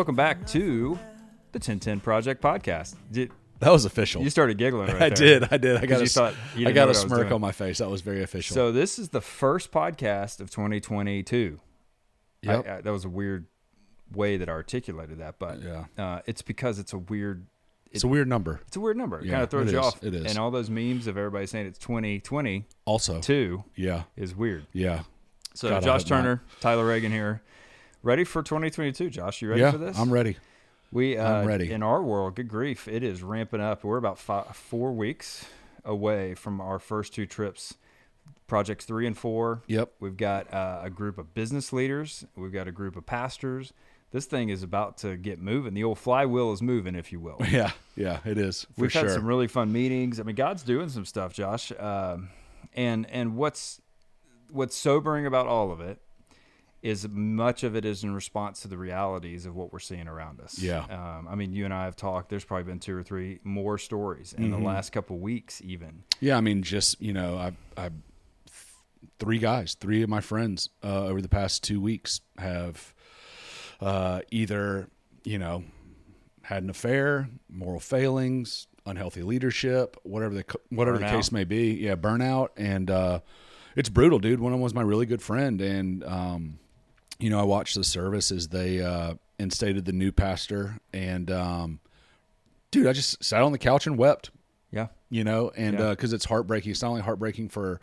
[0.00, 0.98] Welcome back to
[1.52, 2.94] the 1010 Project Podcast.
[3.12, 4.22] Did, That was official.
[4.22, 5.40] you started giggling right I there.
[5.40, 5.48] did.
[5.52, 5.76] I did.
[5.76, 7.40] I got you a, thought you I got know a what I was smirk on
[7.42, 7.76] my face.
[7.78, 8.54] That was very official.
[8.54, 11.60] So this is the first podcast of 2022.
[11.60, 12.66] I- Yep.
[12.66, 13.44] I- that was a weird
[14.10, 15.84] way that I articulated that, but Yeah.
[15.98, 17.44] uh, it's because it's a weird
[17.92, 18.60] it's a weird number.
[18.68, 19.18] it's a weird number.
[19.20, 19.84] It Yeah, kind of throws you is.
[19.84, 20.02] off.
[20.02, 20.24] It is.
[20.24, 23.64] And all those memes of everybody saying it's 2022 Also, two.
[23.76, 24.64] yeah, is weird.
[24.72, 25.02] yeah,
[25.52, 26.16] So God, Josh hope not.
[26.22, 27.42] Turner, Tyler Reagan here.
[28.02, 29.42] Ready for 2022, Josh?
[29.42, 29.72] You ready yeah.
[29.72, 29.98] for this?
[29.98, 30.38] I'm ready.
[30.90, 31.70] We uh, I'm ready.
[31.70, 33.84] In our world, good grief, it is ramping up.
[33.84, 35.44] We're about five, four weeks
[35.84, 37.74] away from our first two trips,
[38.46, 39.62] projects three and four.
[39.66, 39.92] Yep.
[40.00, 42.24] We've got uh, a group of business leaders.
[42.36, 43.74] We've got a group of pastors.
[44.12, 45.74] This thing is about to get moving.
[45.74, 47.36] The old flywheel is moving, if you will.
[47.50, 48.20] Yeah, yeah.
[48.24, 49.02] It is for We've sure.
[49.02, 50.18] had some really fun meetings.
[50.18, 51.70] I mean, God's doing some stuff, Josh.
[51.78, 52.30] Um,
[52.72, 53.82] and and what's
[54.50, 56.00] what's sobering about all of it
[56.82, 60.40] is much of it is in response to the realities of what we're seeing around
[60.40, 60.58] us.
[60.58, 60.84] Yeah.
[60.84, 62.30] Um, I mean, you and I have talked.
[62.30, 64.52] There's probably been two or three more stories in Mm-hmm.
[64.62, 66.04] the last couple of weeks, even.
[66.20, 67.90] yeah, I mean, just you know, I, I,
[69.18, 72.94] three guys, three of my friends uh, over the past two weeks have
[73.80, 74.88] uh, either
[75.24, 75.64] you know
[76.42, 81.74] had an affair, moral failings, unhealthy leadership, whatever the whatever the case may be.
[81.74, 83.20] Yeah, burnout, and uh,
[83.76, 84.40] it's brutal, dude.
[84.40, 86.58] One of them was my really good friend, and um,
[87.20, 91.80] you know, I watched the service as they uh, instated the new pastor, and um,
[92.70, 94.30] dude, I just sat on the couch and wept
[94.72, 94.88] Yeah.
[95.10, 95.90] you know, and Yeah.
[95.90, 96.70] because it's heartbreaking.
[96.72, 97.80] It's not only heartbreaking for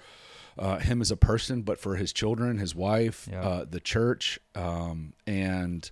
[0.58, 3.42] uh, him as a person, but for his children, his wife, Yeah.
[3.42, 5.90] uh, the church, um, and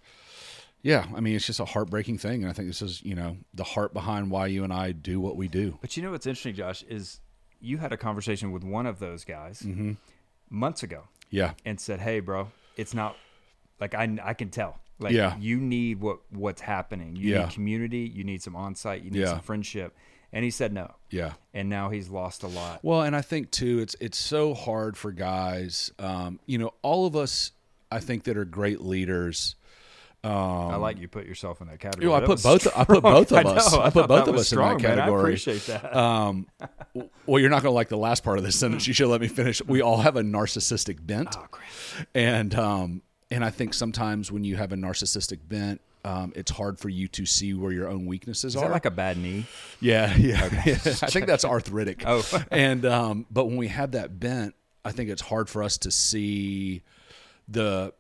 [0.82, 2.42] yeah, I mean, it's just a heartbreaking thing.
[2.44, 5.20] And I think this is, you know, the heart behind why you and I do
[5.20, 5.78] what we do.
[5.82, 7.20] But you know what's interesting, Josh, is
[7.62, 9.94] you had a conversation with one of those guys Mm-hmm.
[10.50, 11.04] months ago.
[11.32, 13.16] Yeah, and said, "Hey, bro, it's not
[13.80, 14.80] like I I can tell.
[15.00, 15.36] Like Yeah.
[15.38, 17.16] you need what what's happening.
[17.16, 17.40] You Yeah.
[17.46, 18.12] need community.
[18.14, 19.04] You need some on site.
[19.04, 19.32] You need Yeah.
[19.32, 19.96] some friendship."
[20.34, 20.94] And he said no.
[21.12, 21.34] yeah.
[21.54, 22.80] And now he's lost a lot.
[22.84, 25.92] Well, and I think too, it's it's so hard for guys.
[26.00, 27.52] Um, you know, all of us,
[27.92, 29.56] I think that are great leaders.
[30.24, 32.06] I like you put yourself in that category.
[32.06, 32.68] You know, I That put was both.
[32.76, 33.50] I put both of I know.
[33.52, 33.74] us.
[33.74, 34.98] I, put both of us strong, in that man.
[34.98, 35.20] category.
[35.20, 35.96] I appreciate that.
[35.96, 36.48] Um,
[37.28, 38.88] well, you're not going to like the last part of this sentence.
[38.88, 39.62] You should let me finish.
[39.66, 41.46] We all have a narcissistic bent, oh,
[42.16, 46.78] and um, and I think sometimes when you have a narcissistic bent, um, it's hard
[46.78, 48.70] for you to see where your own weaknesses Is are.
[48.70, 49.46] like a bad knee?
[49.82, 50.44] yeah, yeah.
[50.66, 52.04] I think that's arthritic.
[52.06, 52.24] Oh.
[52.52, 54.54] and um, but when we have that bent,
[54.84, 56.84] I think it's hard for us to see
[57.48, 57.92] the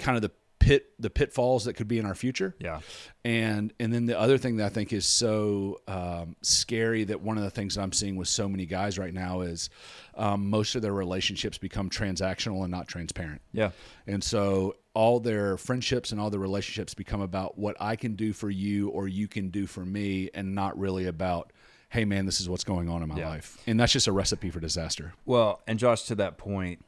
[0.00, 2.54] kind of the pit the pitfalls that could be in our future.
[2.60, 2.80] Yeah.
[3.24, 7.36] And and then the other thing that I think is so um, scary that one
[7.36, 9.70] of the things that I'm seeing with so many guys right now is
[10.14, 13.40] um, most of their relationships become transactional and not transparent.
[13.52, 13.70] Yeah.
[14.06, 18.32] And so all their friendships and all their relationships become about what I can do
[18.32, 21.52] for you or you can do for me and not really about
[21.88, 23.28] hey man this is what's going on in my Yeah.
[23.30, 23.58] life.
[23.66, 25.12] And that's just a recipe for disaster.
[25.24, 26.84] Well, and Josh, to that point,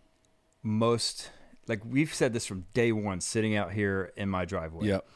[0.62, 1.30] most
[1.69, 4.88] like we've said this from day one, sitting out here in my driveway.
[4.88, 5.06] Yep.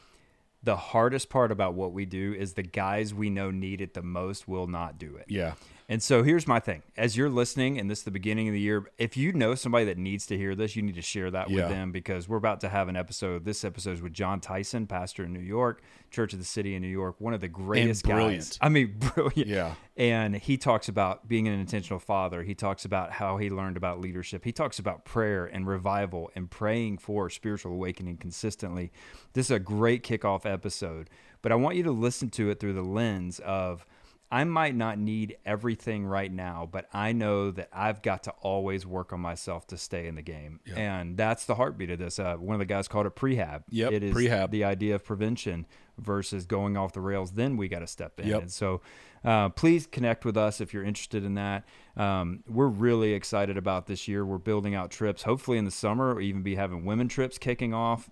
[0.63, 4.01] the hardest part about what we do is the guys we know need it the
[4.01, 5.25] most will not do it.
[5.29, 5.53] Yeah.
[5.91, 6.83] And so here's my thing.
[6.95, 9.85] As you're listening, and this is the beginning of the year, if you know somebody
[9.85, 11.55] that needs to hear this, you need to share that Yeah.
[11.63, 13.43] with them because we're about to have an episode.
[13.43, 16.83] This episode is with Jon Tyson, pastor in New York, Church of the City in
[16.83, 18.13] New York, one of the greatest guys.
[18.13, 18.57] brilliant.
[18.61, 19.47] I mean, brilliant.
[19.47, 19.73] Yeah.
[19.97, 22.43] And he talks about being an intentional father.
[22.43, 24.45] He talks about how he learned about leadership.
[24.45, 28.91] He talks about prayer and revival and praying for spiritual awakening consistently.
[29.33, 31.09] This is a great kickoff episode,
[31.41, 33.87] but I want you to listen to it through the lens of
[34.31, 38.85] I might not need everything right now, but I know that I've got to always
[38.85, 40.59] work on myself to stay in the game.
[40.75, 42.19] And that's the heartbeat of this.
[42.19, 43.63] Uh, one of the guys called it prehab.
[43.69, 44.51] Yep, It is prehab.
[44.51, 45.65] the idea of prevention
[45.97, 47.31] versus going off the rails.
[47.31, 48.27] Then we got to step in.
[48.27, 48.41] Yep.
[48.43, 48.81] And so
[49.25, 51.65] uh, please connect with us if you're interested in that.
[51.97, 54.23] Um, we're really excited about this year.
[54.23, 57.73] We're building out trips, hopefully in the summer, or even be having women trips kicking
[57.73, 58.11] off.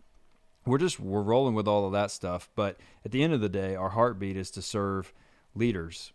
[0.66, 2.50] We're just we're rolling with all of that stuff.
[2.56, 5.13] But at the end of the day, our heartbeat is to serve
[5.57, 6.13] leaders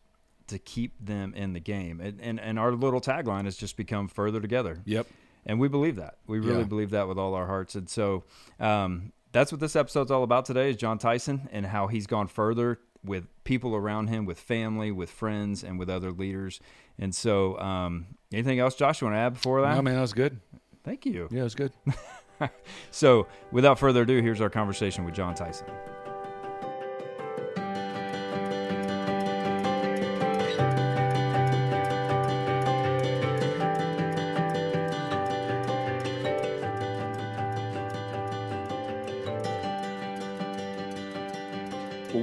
[0.48, 2.00] to keep them in the game.
[2.00, 4.80] And and, and our little tagline has just become further together.
[4.84, 5.06] Yep.
[5.46, 6.18] And we believe that.
[6.26, 6.64] We really Yeah.
[6.64, 7.74] believe that with all our hearts.
[7.74, 8.24] And so
[8.60, 12.28] um, that's what this episode's all about today is Jon Tyson and how he's gone
[12.28, 16.60] further with people around him, with family, with friends, and with other leaders.
[16.98, 19.74] And so um, anything else, Josh, you want to add before that?
[19.74, 20.38] No, man, that was good.
[20.84, 21.26] Thank you.
[21.32, 21.72] Yeah, it was good.
[22.90, 25.68] So without further ado, here's our conversation with Jon Tyson.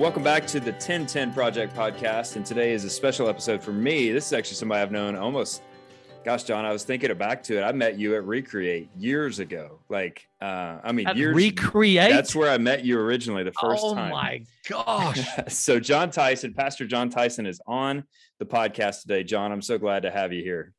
[0.09, 2.35] Welcome back to the 1010 Project podcast.
[2.35, 4.11] And today is a special episode for me.
[4.11, 5.61] This is actually somebody I've known almost,
[6.25, 7.61] gosh, John, I was thinking back to it.
[7.61, 9.81] I met you at Recreate years ago.
[9.87, 11.35] Like, uh, I mean, At years.
[11.35, 12.09] Recreate.
[12.09, 14.11] That's where I met you originally the first oh time.
[14.11, 15.23] Oh my gosh.
[15.47, 18.03] so, Jon Tyson, Pastor Jon Tyson is on
[18.39, 19.23] the podcast today.
[19.23, 20.73] John, I'm so glad to have you here.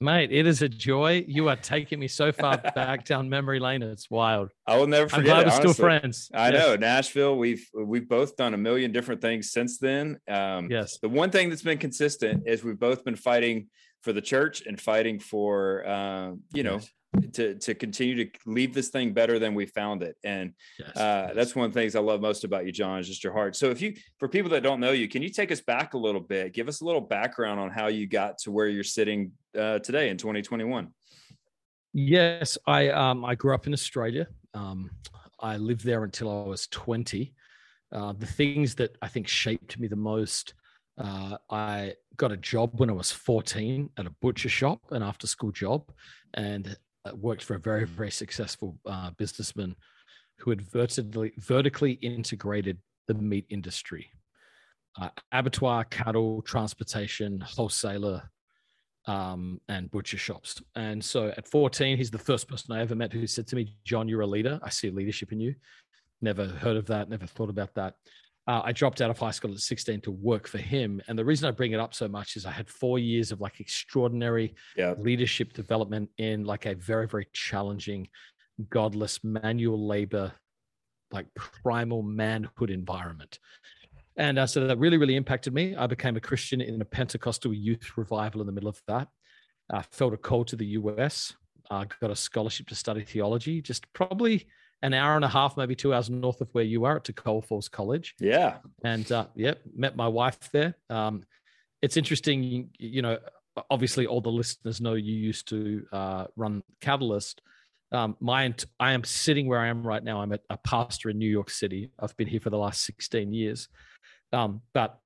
[0.00, 1.24] Mate, it is a joy.
[1.26, 3.82] You are taking me so far back down memory lane.
[3.82, 4.52] It's wild.
[4.66, 5.20] I will never forget.
[5.20, 5.50] I'm glad it.
[5.50, 6.30] we're still friends.
[6.34, 6.60] I Yes.
[6.60, 7.36] know Nashville.
[7.38, 10.18] We've we've both done a million different things since then.
[10.28, 10.98] Um, Yes.
[11.00, 13.68] The one thing that's been consistent is we've both been fighting
[14.02, 16.80] for the church and fighting for uh, you know.
[17.32, 20.16] To to continue to leave this thing better than we found it.
[20.24, 20.96] And Yes.
[20.96, 21.32] uh, yes.
[21.34, 23.56] that's one of the things I love most about you, John, is just your heart.
[23.56, 25.98] So if you for people that don't know you, can you take us back a
[25.98, 26.52] little bit?
[26.52, 30.08] Give us a little background on how you got to where you're sitting uh, today
[30.10, 30.88] in 2021.
[31.92, 34.26] Yes, I um I grew up in Australia.
[34.54, 34.90] Um,
[35.40, 37.32] I lived there until I was 20.
[37.92, 40.54] Uh, the things that I think shaped me the most,
[40.98, 45.26] uh, I got a job when I was 14 at a butcher shop, an after
[45.26, 45.90] school job,
[46.34, 46.76] and
[47.14, 49.76] worked for a very, very successful uh, businessman
[50.38, 54.10] who had vertically, vertically integrated the meat industry.
[55.00, 58.22] Uh, abattoir, cattle, transportation, wholesaler,
[59.06, 60.60] um, and butcher shops.
[60.74, 63.76] And so at 14, he's the first person I ever met who said to me,
[63.84, 64.58] John, you're a leader.
[64.62, 65.54] I see leadership in you.
[66.22, 67.94] Never heard of that, never thought about that.
[68.46, 71.02] Uh, I dropped out of high school at 16 to work for him.
[71.08, 73.40] And the reason I bring it up so much is I had four years of
[73.40, 74.94] like extraordinary Yeah.
[74.98, 78.08] leadership development in like a very, very challenging,
[78.70, 80.32] godless manual labor,
[81.10, 83.38] like primal manhood environment.
[84.16, 85.74] And uh, so that really, really impacted me.
[85.76, 89.08] I became a Christian in a Pentecostal youth revival in the middle of that.
[89.70, 91.34] I felt a call to the US.
[91.68, 94.46] I got a scholarship to study theology, just probably
[94.82, 97.44] an hour and a half, maybe two hours north of where you are at Toccoa
[97.44, 98.58] Falls College Yeah.
[98.84, 100.74] and uh, yep, met my wife there.
[100.90, 101.24] Um,
[101.82, 103.18] it's interesting, you, know.
[103.70, 107.40] Obviously, all the listeners know you used to uh, run Catalyst.
[107.90, 110.20] Um, my I am sitting where I am right now.
[110.20, 111.90] I'm a, a pastor in New York City.
[111.98, 113.68] I've been here for the last 16 years,
[114.32, 114.98] um, but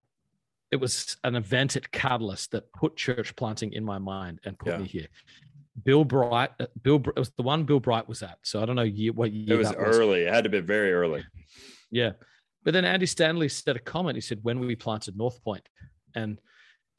[0.72, 4.72] it was an event at Catalyst that put church planting in my mind and put
[4.72, 4.78] Yeah.
[4.78, 5.06] me here.
[5.84, 8.38] Bill Bright, uh, Bill, it was the one Bill Bright was at.
[8.42, 9.76] So I don't know year, what year It was was.
[9.76, 10.22] early.
[10.22, 11.24] It had to be very early.
[11.90, 12.12] Yeah.
[12.64, 14.16] But then Andy Stanley said a comment.
[14.16, 15.66] He said, when we planted North Point.
[16.14, 16.38] And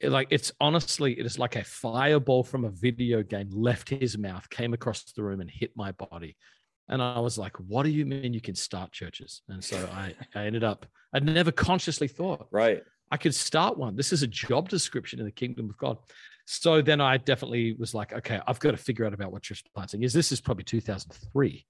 [0.00, 4.18] it, like it's honestly, it is like a fireball from a video game left his
[4.18, 6.36] mouth, came across the room and hit my body.
[6.88, 9.42] And I was like, what do you mean you can start churches?
[9.48, 10.84] And so I, I ended up,
[11.14, 12.82] I'd never consciously thought Right.
[13.10, 13.94] I could start one.
[13.94, 15.98] This is a job description in the kingdom of God.
[16.52, 19.64] So then I definitely was like, okay, I've got to figure out about what church
[19.74, 20.12] planting is.
[20.12, 21.64] This is probably 2003.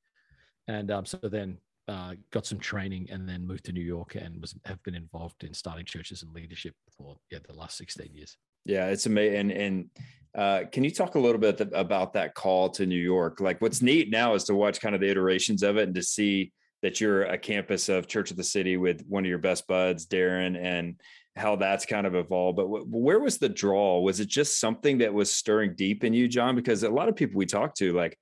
[0.66, 4.40] And um, so then uh, got some training and then moved to New York and
[4.40, 8.36] was have been involved in starting churches and leadership for yeah, the last 16 years.
[8.64, 9.36] Yeah, it's amazing.
[9.36, 9.90] And, and
[10.36, 13.40] uh, can you talk a little bit th- about that call to New York?
[13.40, 16.02] Like, what's neat now is to watch kind of the iterations of it and to
[16.02, 16.52] see
[16.82, 20.06] that you're a campus of Church of the City with one of your best buds,
[20.06, 21.00] Darren, and
[21.36, 22.56] how that's kind of evolved.
[22.56, 24.00] But wh- where was the draw?
[24.00, 26.54] Was it just something that was stirring deep in you, John?
[26.54, 28.18] Because a lot of people we talk to, like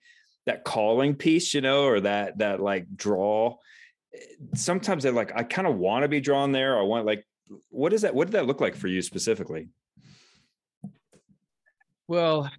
[0.47, 3.57] that calling piece, you know, or that that like draw.
[4.15, 4.19] eh,
[4.55, 6.79] Sometimes they're like, I kind of want to be drawn there.
[6.79, 7.27] I want like,
[7.69, 8.15] what is that?
[8.15, 9.69] What did that look like for you specifically?
[12.07, 12.51] Well,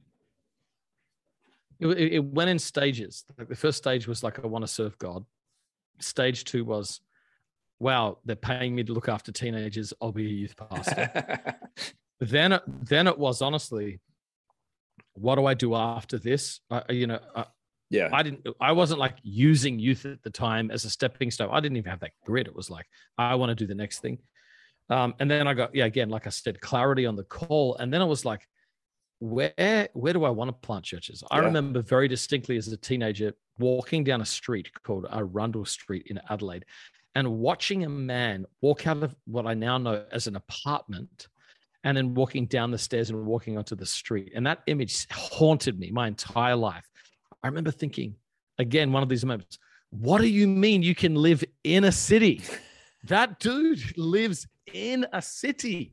[1.80, 3.26] it it went in stages.
[3.38, 5.26] Like the first stage was like, I want to serve God.
[6.00, 7.00] Stage two was,
[7.82, 9.92] wow, they're paying me to look after teenagers.
[10.02, 11.56] I'll be a youth pastor.
[12.20, 14.00] then, it, then it was honestly,
[15.14, 16.60] what do I do after this?
[16.70, 17.46] I, you know, I,
[17.90, 18.10] yeah.
[18.14, 18.48] I didn't.
[18.62, 21.50] I wasn't like using youth at the time as a stepping stone.
[21.52, 22.48] I didn't even have that grit.
[22.48, 22.86] It was like
[23.18, 24.20] I want to do the next thing.
[24.90, 27.76] Um, and then I got yeah, again, like I said, clarity on the call.
[27.78, 28.48] And then I was like,
[29.20, 31.24] where where do I want to plant churches?
[31.32, 31.46] I Yeah.
[31.46, 36.66] remember very distinctly as a teenager walking down a street called Arundel Street in Adelaide,
[37.16, 41.28] and watching a man walk out of what I now know as an apartment.
[41.84, 44.34] And then walking down the stairs and walking onto the street.
[44.36, 46.88] And that image haunted me my entire life.
[47.42, 48.14] I remember thinking,
[48.60, 49.58] again, one of these moments,
[49.90, 52.44] what do you mean you can live in a city?
[53.06, 55.92] That dude lives in a city.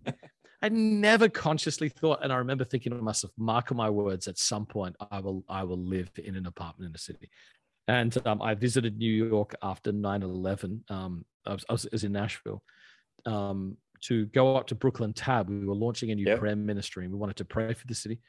[0.60, 4.66] I never consciously thought, and I remember thinking to myself, mark my words, at some
[4.66, 7.30] point I will I will live in an apartment in a city.
[7.88, 10.88] And um, I visited New York after 9-11.
[10.90, 12.62] Um, I, was, I was- in Nashville
[13.26, 15.48] um, to go up to Brooklyn Tab.
[15.48, 16.38] We were launching a new Yep.
[16.38, 18.20] prayer ministry and we wanted to pray for the city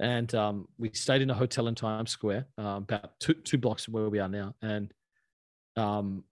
[0.00, 3.84] and um, we stayed in a hotel in Times Square, uh, about two two blocks
[3.84, 4.92] from where we are now, and
[5.76, 6.24] um,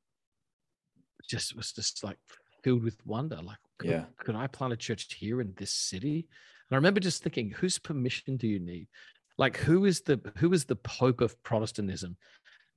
[1.28, 2.16] just was just like
[2.64, 3.36] filled with wonder.
[3.36, 4.04] Like, could, Yeah.
[4.18, 6.26] could I plant a church here in this city?
[6.68, 8.88] And I remember just thinking, whose permission do you need?
[9.38, 12.16] Like, who is the who is the Pope of Protestantism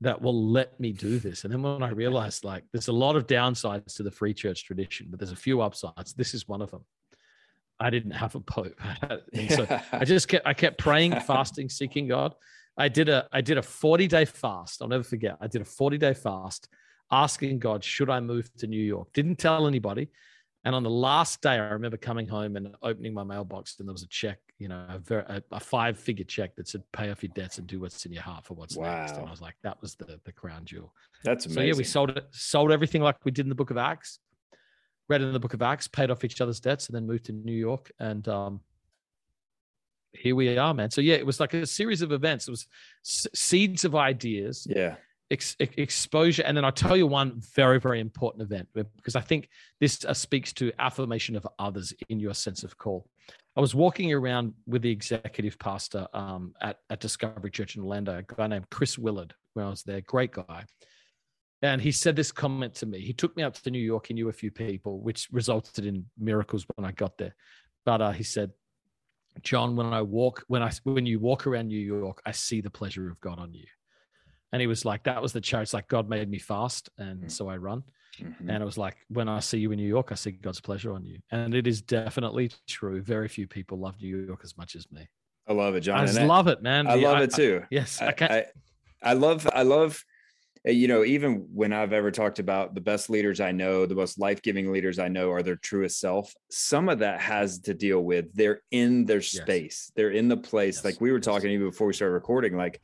[0.04, 1.44] that will let me do this?
[1.44, 4.66] And then when I realized, like, there's a lot of downsides to the free church
[4.66, 6.14] tradition, but there's a few upsides.
[6.14, 6.86] This is one of them.
[7.80, 8.80] I didn't have a pope,
[9.50, 12.36] so I just kept I kept praying, fasting, seeking God.
[12.78, 14.82] I did a I did a 40 day fast.
[14.82, 15.38] I'll never forget.
[15.42, 16.70] I did a 40 day fast
[17.12, 19.14] asking God, should I move to New York?
[19.14, 20.10] Didn't tell anybody.
[20.66, 23.92] And on the last day, I remember coming home and opening my mailbox, and there
[23.94, 27.12] was a check, you know, a, very, a, a five figure check that said, pay
[27.12, 29.18] off your debts and do what's in your heart for what's next.
[29.18, 30.94] And I was like, that was the, the crown jewel.
[31.26, 31.62] That's amazing.
[31.62, 34.20] So yeah, we sold it, sold everything like we did in the book of Acts,
[35.10, 37.34] read in the book of Acts, paid off each other's debts, and then moved to
[37.34, 37.92] New York.
[38.00, 38.62] And um,
[40.14, 40.92] here we are, man.
[40.92, 42.48] So yeah, it was like a series of events.
[42.48, 42.68] It was
[43.06, 44.96] s- seeds of ideas, Yeah.
[45.32, 49.22] Ex- ex- exposure, and then I'll tell you one very, very important event because I
[49.22, 49.50] think
[49.80, 53.08] this uh, speaks to affirmation of others in your sense of call.
[53.56, 58.18] I was walking around with the executive pastor um, at at Discovery Church in Orlando,
[58.18, 60.66] a guy named Chris Willard, when I was there, great guy.
[61.62, 63.00] And he said this comment to me.
[63.00, 64.08] He took me up to New York.
[64.08, 67.36] He knew a few people, which resulted in miracles when I got there.
[67.86, 68.52] But uh, he said,
[69.42, 72.70] "John, when I walk, when I when you walk around New York, I see the
[72.70, 73.66] pleasure of God on you."
[74.54, 75.74] And he was like, "That was the church.
[75.74, 77.32] Like God made me fast, and Mm.
[77.32, 77.84] so I run."
[78.20, 78.48] Mhm.
[78.48, 80.94] And it was like, when I see you in New York, I see God's pleasure
[80.94, 81.18] on you.
[81.32, 83.02] And it is definitely true.
[83.02, 85.08] Very few people love New York as much as me.
[85.48, 85.98] I love it, John.
[86.00, 86.86] I just love it, man.
[86.88, 87.64] I love it too.
[87.72, 88.26] yes, I, I.
[88.30, 88.46] I,
[89.02, 90.06] I love, I love,
[90.68, 93.96] uh, you know, even when I've ever talked about the best leaders I know, the
[93.96, 96.34] most life giving leaders I know are their truest self.
[96.52, 100.76] Some of that has to deal with they're in their space, they're in the place.
[100.78, 101.26] Yes, Like we were yes.
[101.26, 102.80] talking even before we started recording, like,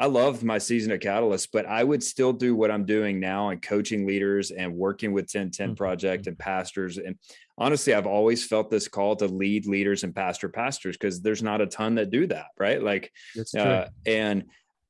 [0.00, 3.50] I loved my season at Catalyst, but I would still do what I'm doing now
[3.50, 6.98] and coaching leaders and working with 1010 Mhm, Project and pastors.
[6.98, 7.16] And
[7.56, 11.60] honestly, I've always felt this call to lead leaders and pastor pastors because there's not
[11.60, 12.82] a ton that do that, right?
[12.82, 13.12] Like,
[13.56, 14.44] uh, and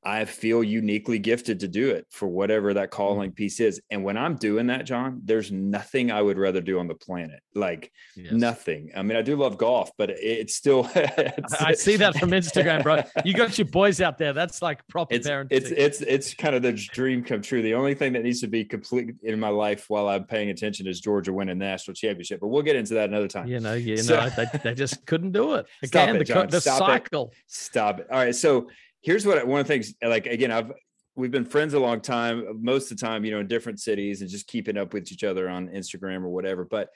[0.05, 3.35] I feel uniquely gifted to do it for whatever that calling mm-hmm.
[3.35, 3.81] piece is.
[3.89, 7.39] And when I'm doing that, John, there's nothing I would rather do on the planet.
[7.55, 8.33] Like Yes.
[8.33, 8.91] nothing.
[8.95, 10.89] I mean, I do love golf, but it's still.
[10.95, 13.03] it's, I see that from Instagram, bro.
[13.25, 14.33] You got your boys out there.
[14.33, 15.47] That's like proper It's, parenting.
[15.51, 17.61] it's it's it's kind of the dream come true.
[17.61, 20.87] The only thing that needs to be complete in my life while I'm paying attention
[20.87, 22.41] is Georgia winning the national championship.
[22.41, 23.47] But we'll get into that another time.
[23.47, 25.65] you know, you So- know, they, they just couldn't do it.
[25.85, 26.47] Stop Again, it, the, John.
[26.49, 26.85] the Stop it.
[26.85, 27.33] cycle.
[27.47, 28.07] Stop it.
[28.11, 28.35] All right.
[28.35, 28.67] So
[29.03, 30.71] here's what I- one of the things like again, I've
[31.15, 34.21] we've been friends a long time, most of the time, you know, in different cities
[34.21, 36.65] and just keeping up with each other on Instagram or whatever.
[36.65, 36.89] But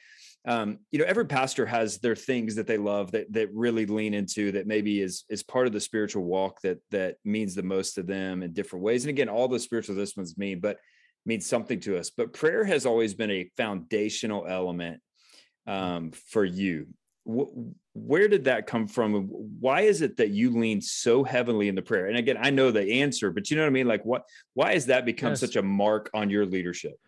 [0.48, 4.14] um, you know, every pastor has their things that they love that that really lean
[4.14, 7.96] into that maybe is is part of the spiritual walk that that means the most
[7.96, 9.04] to them in different ways.
[9.04, 10.78] And again, all the spiritual disciplines mean, but
[11.26, 12.10] means something to us.
[12.10, 15.02] But prayer has always been a foundational element
[15.68, 16.88] um, for you.
[18.06, 19.25] Where did that come from?
[19.60, 22.08] Why is it that you lean so heavily in the prayer?
[22.08, 23.88] And again, I know the answer, but you know what I mean?
[23.88, 24.24] Like what,
[24.54, 25.39] why has that become Yes.
[25.39, 27.00] such a mark on your leadership?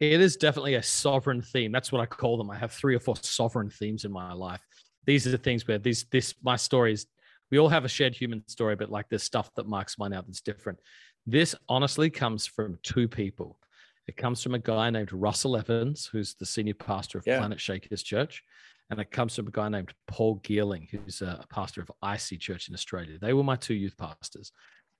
[0.00, 1.72] It is definitely a sovereign theme.
[1.72, 2.50] That's what I call them.
[2.50, 4.60] I have three or four sovereign themes in my life.
[5.06, 7.06] These are the things where these this my stories.
[7.50, 10.26] We all have a shared human story, but like there's stuff that marks mine out
[10.26, 10.78] that's different.
[11.26, 13.58] This honestly comes from two people.
[14.06, 17.38] It comes from a guy named Russell Evans, who's the senior pastor of Yeah.
[17.40, 18.42] Planetshakers Church,
[18.90, 22.68] and it comes from a guy named Paul Geerling, who's a pastor of IC Church
[22.68, 23.18] in Australia.
[23.18, 24.52] They were my two youth pastors.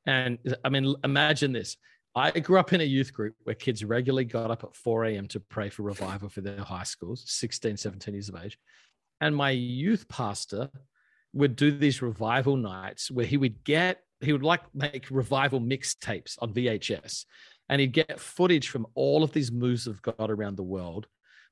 [0.07, 1.77] And I mean, imagine this.
[2.17, 5.27] I grew up in a youth group where kids regularly got up at 4 a.m.
[5.29, 8.57] to pray for revival for their high schools, 16, 17 years of age.
[9.21, 10.71] And my youth pastor
[11.33, 16.37] would do these revival nights where he would get, he would like make revival mixtapes
[16.41, 17.25] on VHS.
[17.69, 21.09] And he'd get footage from all of these moves of God around the world,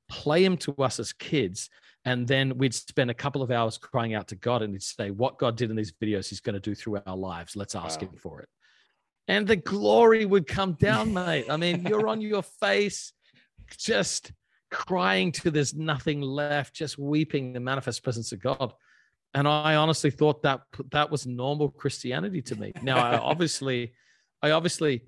[0.09, 1.69] play them to us as kids.
[2.05, 5.09] And then we'd spend a couple of hours crying out to God and he'd say,
[5.11, 7.55] What God did in these videos, he's going to do through our lives.
[7.55, 8.09] Let's ask Wow.
[8.09, 8.49] him for it
[9.27, 11.45] and the glory would come down, mate.
[11.49, 13.13] I mean, you're on your face,
[13.77, 14.31] just
[14.69, 18.73] crying till there's nothing left, just weeping the manifest presence of God.
[19.33, 22.73] And I honestly thought that that was normal Christianity to me.
[22.81, 23.93] Now, I obviously,
[24.41, 25.05] I obviously,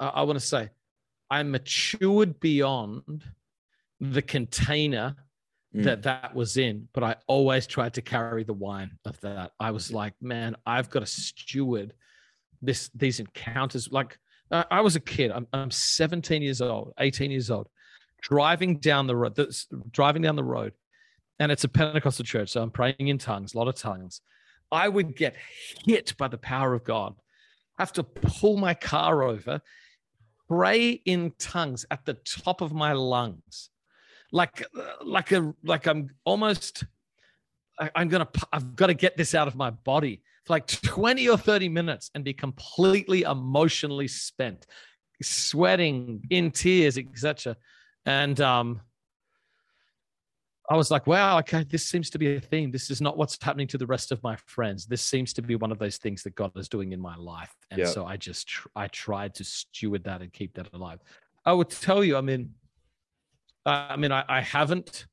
[0.00, 0.70] I, I want to say,
[1.30, 3.24] I matured beyond
[4.00, 5.16] the container
[5.74, 5.84] Mm.
[5.84, 9.52] that that was in, but I always tried to carry the wine of that.
[9.58, 11.94] I was like, man, I've got to steward
[12.60, 13.90] this these encounters.
[13.90, 14.18] Like
[14.50, 15.30] I I was a kid.
[15.30, 17.68] I'm, I'm 17 years old, 18 years old,
[18.20, 20.74] driving down the road, that's- driving down the road,
[21.38, 24.20] and it's a Pentecostal church, so I'm praying in tongues, a lot of tongues.
[24.70, 25.36] I would get
[25.86, 27.14] hit by the power of God,
[27.78, 29.62] I have to pull my car over,
[30.48, 33.70] pray in tongues at the top of my lungs.
[34.32, 34.64] Like
[35.04, 36.84] like a like I'm almost
[37.78, 41.28] I, I'm gonna I've got to get this out of my body for like 20
[41.28, 44.66] or 30 minutes and be completely emotionally spent,
[45.22, 47.56] sweating in tears, etc.
[48.06, 48.80] And um
[50.70, 52.70] I was like, wow, okay, this seems to be a theme.
[52.70, 54.86] This is not what's happening to the rest of my friends.
[54.86, 57.54] This seems to be one of those things that God is doing in my life.
[57.70, 57.86] And yeah.
[57.86, 61.00] so I just, I tried to steward that and keep that alive.
[61.44, 62.54] I would tell you, I mean,
[63.64, 65.06] I mean, I, I haven't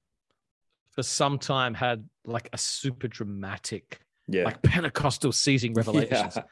[0.91, 4.43] for some time had like a super dramatic, yeah.
[4.43, 6.35] like Pentecostal seizing revelations.
[6.35, 6.43] yeah.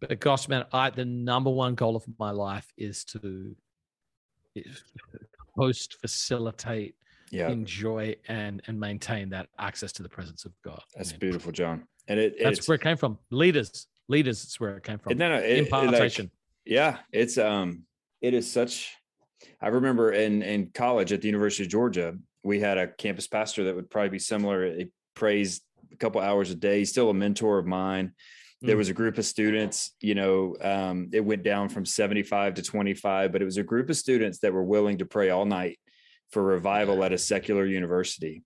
[0.00, 3.54] But gosh, man, I the number one goal of my life is to
[5.56, 6.94] host, facilitate,
[7.30, 7.48] yeah.
[7.48, 10.82] enjoy, and and maintain that access to the presence of God.
[10.96, 11.84] That's beautiful, John.
[12.08, 13.18] And it that's where it came from.
[13.30, 14.44] Leaders, leaders.
[14.44, 15.12] It's where it came from.
[15.12, 16.26] And then it, impartation.
[16.26, 17.84] It like, yeah, it's um,
[18.20, 18.94] it is such
[19.60, 23.64] I remember in in college at the University of Georgia, we had a campus pastor
[23.64, 24.74] that would probably be similar.
[24.74, 25.60] He prays
[25.92, 26.80] a couple hours a day.
[26.80, 28.12] He's still a mentor of mine.
[28.60, 28.78] There mm.
[28.78, 33.32] was a group of students, you know, um, it went down from 75 to 25,
[33.32, 35.78] but it was a group of students that were willing to pray all night
[36.30, 38.42] for revival at a secular university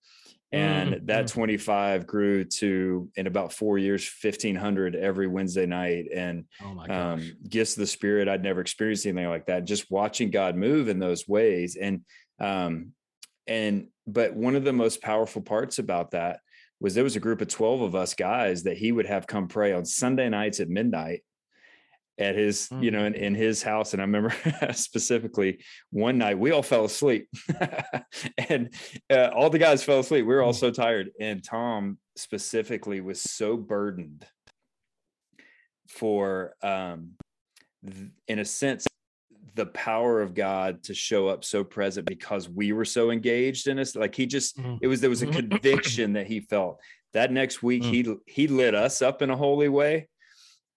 [0.50, 1.06] and mm-hmm.
[1.06, 6.06] that 25 grew to in about four years 1500 every wednesday night.
[6.14, 9.64] And oh um, gifts of the spirit i'd never experienced anything like that.
[9.64, 11.76] Just watching god move in those ways.
[11.80, 12.02] And
[12.40, 12.92] um
[13.46, 16.40] and but one of the most powerful parts about that
[16.80, 19.48] was there was a group of 12 of us guys that he would have come
[19.48, 21.22] pray on sunday nights at midnight
[22.18, 22.82] at his mm.
[22.82, 24.34] you know in, in his house and i remember
[24.72, 25.58] specifically
[25.90, 27.28] one night we all fell asleep
[28.48, 28.74] and
[29.10, 30.58] uh, all the guys fell asleep we were all mm.
[30.58, 34.26] so tired and tom specifically was so burdened
[35.88, 37.10] for um
[37.84, 38.86] th- in a sense
[39.54, 43.78] the power of god to show up so present because we were so engaged in
[43.78, 44.78] us like he just mm.
[44.82, 46.80] it was there was a conviction that he felt
[47.12, 47.90] that next week mm.
[47.90, 50.08] he he lit us up in a holy way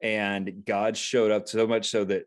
[0.02, 2.24] and God showed up so much so that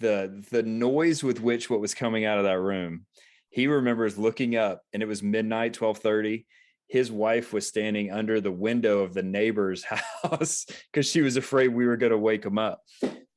[0.00, 3.06] the the noise with which what was coming out of that room,
[3.48, 6.46] he remembers looking up and it was midnight, 1230.
[6.86, 9.84] His wife was standing under the window of the neighbor's
[10.22, 12.80] house because she was afraid we were going to wake him up.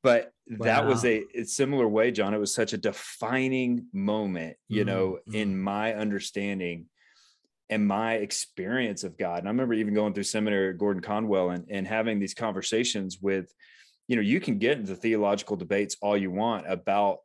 [0.02, 0.64] But wow.
[0.64, 2.34] that was a, a, similar way, John.
[2.34, 4.88] It was such a defining moment, you mm-hmm.
[4.88, 5.62] know, in mm-hmm.
[5.62, 6.86] my understanding
[7.70, 9.38] and my experience of God.
[9.38, 13.18] And I remember even going through seminary at Gordon Conwell and, and having these conversations
[13.20, 13.52] with,
[14.06, 17.18] you know, you can get into theological debates all you want about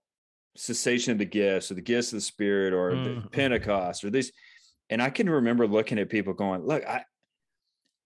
[0.56, 3.22] cessation of the gifts or the gifts of the spirit or mm-hmm.
[3.22, 4.32] the Pentecost or these.
[4.90, 7.04] And I can remember looking at people going, look, I,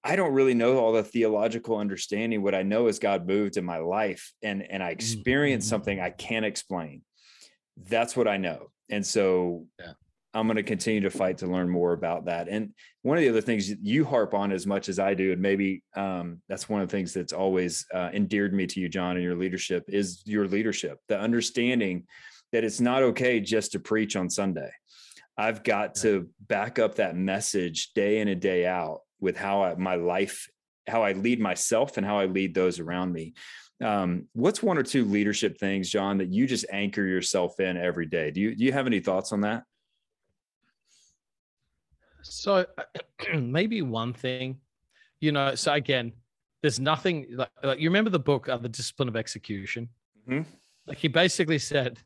[0.04, 2.41] I don't really know all the theological understanding.
[2.41, 5.76] What I know is God moved in my life and, and I experienced mm-hmm.
[5.76, 7.04] something I can't explain.
[7.78, 8.72] That's what I know.
[8.89, 9.93] And so yeah.
[10.34, 12.48] I'm going to continue to fight to learn more about that.
[12.50, 15.41] And one of the other things you harp on as much as I do, and
[15.41, 19.15] maybe um, that's one of the things that's always uh, endeared me to you, John,
[19.15, 22.06] and your leadership is your leadership, the understanding
[22.52, 24.72] that it's not okay just to preach on Sunday.
[25.38, 29.76] I've got to back up that message day in and day out with how I,
[29.76, 30.48] my life,
[30.88, 33.34] how I lead myself and how I lead those around me.
[33.84, 38.06] Um, what's one or two leadership things, John, that you just anchor yourself in every
[38.06, 38.32] day?
[38.32, 39.63] Do you do you have any thoughts on that?
[42.24, 42.66] So
[43.34, 44.58] maybe one thing,
[45.20, 46.14] you know, so again,
[46.62, 49.90] there's nothing like, like you remember the book, uh, The Discipline of Execution?
[50.28, 50.50] Mm-hmm.
[50.88, 52.00] Like he basically said,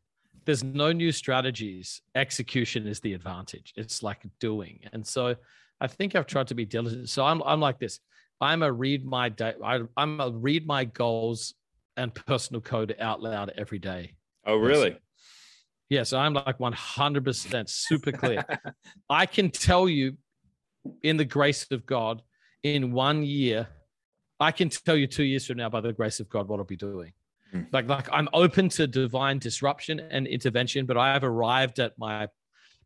[0.46, 2.02] there's no new strategies.
[2.16, 3.74] Execution is the advantage.
[3.76, 4.80] It's like doing.
[4.94, 5.36] And so
[5.82, 7.10] I think I've tried to be diligent.
[7.10, 8.00] So I'm, I'm like this.
[8.40, 9.54] I'm a read my day.
[9.64, 11.54] I, I'm a read my goals
[11.98, 14.14] and personal code out loud every day.
[14.46, 14.98] Oh, really?
[15.90, 18.44] Yes, I'm like 100% super clear.
[19.10, 20.18] I can tell you
[21.04, 22.22] in the grace of God,
[22.64, 23.68] in one year,
[24.40, 26.66] I can tell you two years from now, by the grace of God, what I'll
[26.66, 27.14] be doing.
[27.54, 27.68] Mm.
[27.72, 32.28] Like, like I'm open to divine disruption and intervention, but I have arrived at my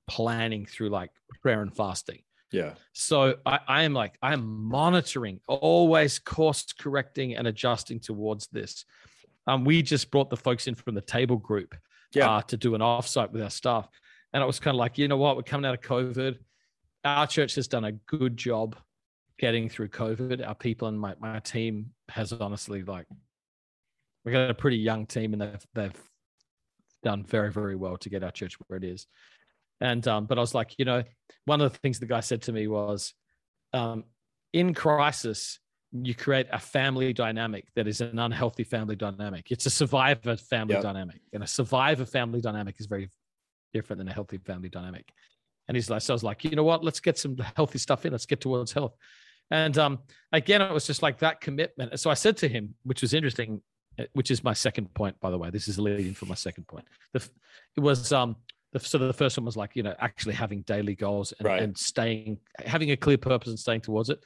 [0.08, 1.12] planning through like
[1.42, 2.20] prayer and fasting.
[2.52, 2.74] Yeah.
[2.94, 8.86] So I, I am like, I am monitoring, always course correcting and adjusting towards this.
[9.48, 11.74] Um, we just brought the folks in from the table group
[12.14, 12.30] yeah.
[12.30, 13.88] Uh, to do an offsite with our staff.
[14.34, 16.38] And it was kind of like, you know what, we're coming out of COVID.
[17.04, 18.76] Our church has done a good job
[19.40, 20.46] getting through COVID.
[20.48, 23.08] Our people and my, my team has honestly like
[24.24, 26.04] we got a pretty young team and they've they've
[27.04, 29.08] done very, very well to get our church where it is.
[29.80, 31.04] And um, but I was like, you know,
[31.46, 33.14] one of the things the guy said to me was,
[33.74, 34.04] um,
[34.54, 35.60] in crisis,
[35.92, 39.52] you create a family dynamic that is an unhealthy family dynamic.
[39.52, 40.84] It's a survivor family yep.
[40.84, 43.10] dynamic, and a survivor family dynamic is very
[43.74, 45.12] different than a healthy family dynamic.
[45.68, 46.84] And he's like, so I was like, you know what?
[46.84, 48.12] Let's get some healthy stuff in.
[48.12, 48.96] Let's get towards health.
[49.52, 50.00] And um,
[50.32, 52.00] again, it was just like that commitment.
[52.00, 53.62] So I said to him, which was interesting,
[54.00, 55.50] uh, which is my second point, by the way.
[55.50, 56.86] This is leading for my second point.
[57.14, 57.28] The,
[57.76, 58.38] it was um,
[58.72, 61.62] the, so the first one was like you know actually having daily goals and, Right.
[61.62, 64.24] and staying, having a clear purpose and staying towards it.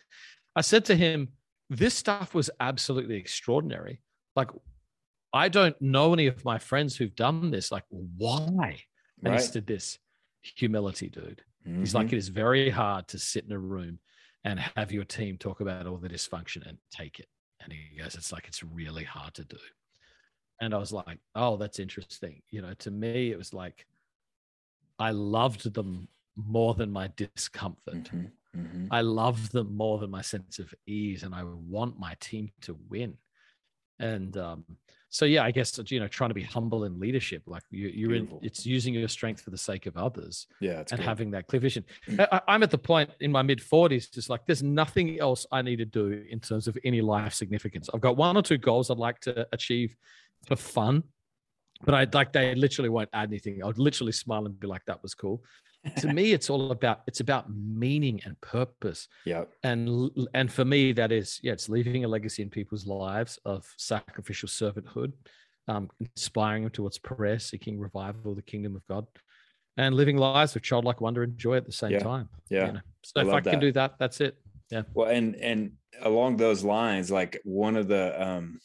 [0.55, 1.29] I said to him,
[1.69, 4.01] this stuff was absolutely extraordinary.
[4.35, 4.49] Like,
[5.33, 7.71] I don't know any of my friends who've done this.
[7.71, 8.83] Like, why?
[9.25, 9.33] And Right.
[9.33, 9.99] he said this
[10.41, 11.43] humility, dude.
[11.81, 11.95] He's Mhm.
[11.95, 13.99] like, it is very hard to sit in a room
[14.43, 17.29] and have your team talk about all the dysfunction and take it.
[17.59, 19.57] And he goes, it's like, it's really hard to do.
[20.61, 22.41] And I was like, oh, that's interesting.
[22.49, 23.87] You know, to me, it was like,
[24.99, 28.11] I loved them more than my discomfort.
[28.11, 28.31] Mhm.
[28.55, 28.87] Mhm.
[28.91, 32.77] I love them more than my sense of ease, and I want my team to
[32.89, 33.17] win.
[33.99, 34.65] And um,
[35.09, 38.13] so, yeah, I guess you know, trying to be humble in leadership, like you, you're
[38.15, 40.99] in, it's using your strength for the sake of others Yeah, and good.
[40.99, 41.85] having that clear vision.
[42.19, 45.45] I, I- I'm at the point in my mid 40s, just like there's nothing else
[45.51, 47.89] I need to do in terms of any life significance.
[47.93, 49.95] I've got one or two goals I'd like to achieve
[50.45, 51.03] for fun,
[51.85, 53.63] but I like they literally won't add anything.
[53.63, 55.43] I'd literally smile and be like, "That was cool."
[55.97, 59.43] To me, it's all about it's about meaning and purpose yeah.
[59.63, 63.65] and and for me that is yeah it's leaving a legacy in people's lives of
[63.77, 65.13] sacrificial servanthood
[65.67, 69.05] um, inspiring them towards prayer seeking revival of the kingdom of god
[69.77, 71.99] and living lives of childlike wonder and joy at the same Yeah.
[71.99, 72.65] time Yeah.
[72.67, 72.81] you know?
[73.03, 73.61] so I if i can that.
[73.61, 74.37] do that that's it
[74.71, 78.59] yeah Well, and and along those lines, like one of the um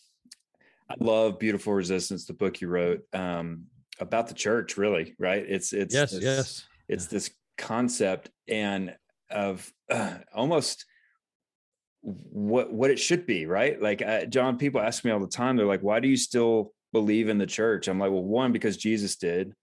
[0.89, 3.67] I love Beautiful Resistance, the book you wrote um
[4.01, 5.45] about the church, really, right?
[5.47, 8.95] It's it's yes this- yes it's this concept and
[9.31, 10.85] of uh, almost
[12.03, 13.81] what what it should be right?
[13.81, 16.73] Like uh, john people ask me all the time they're like why do you still
[16.93, 17.89] believe in the church?
[17.89, 19.55] I'm like well one because jesus did.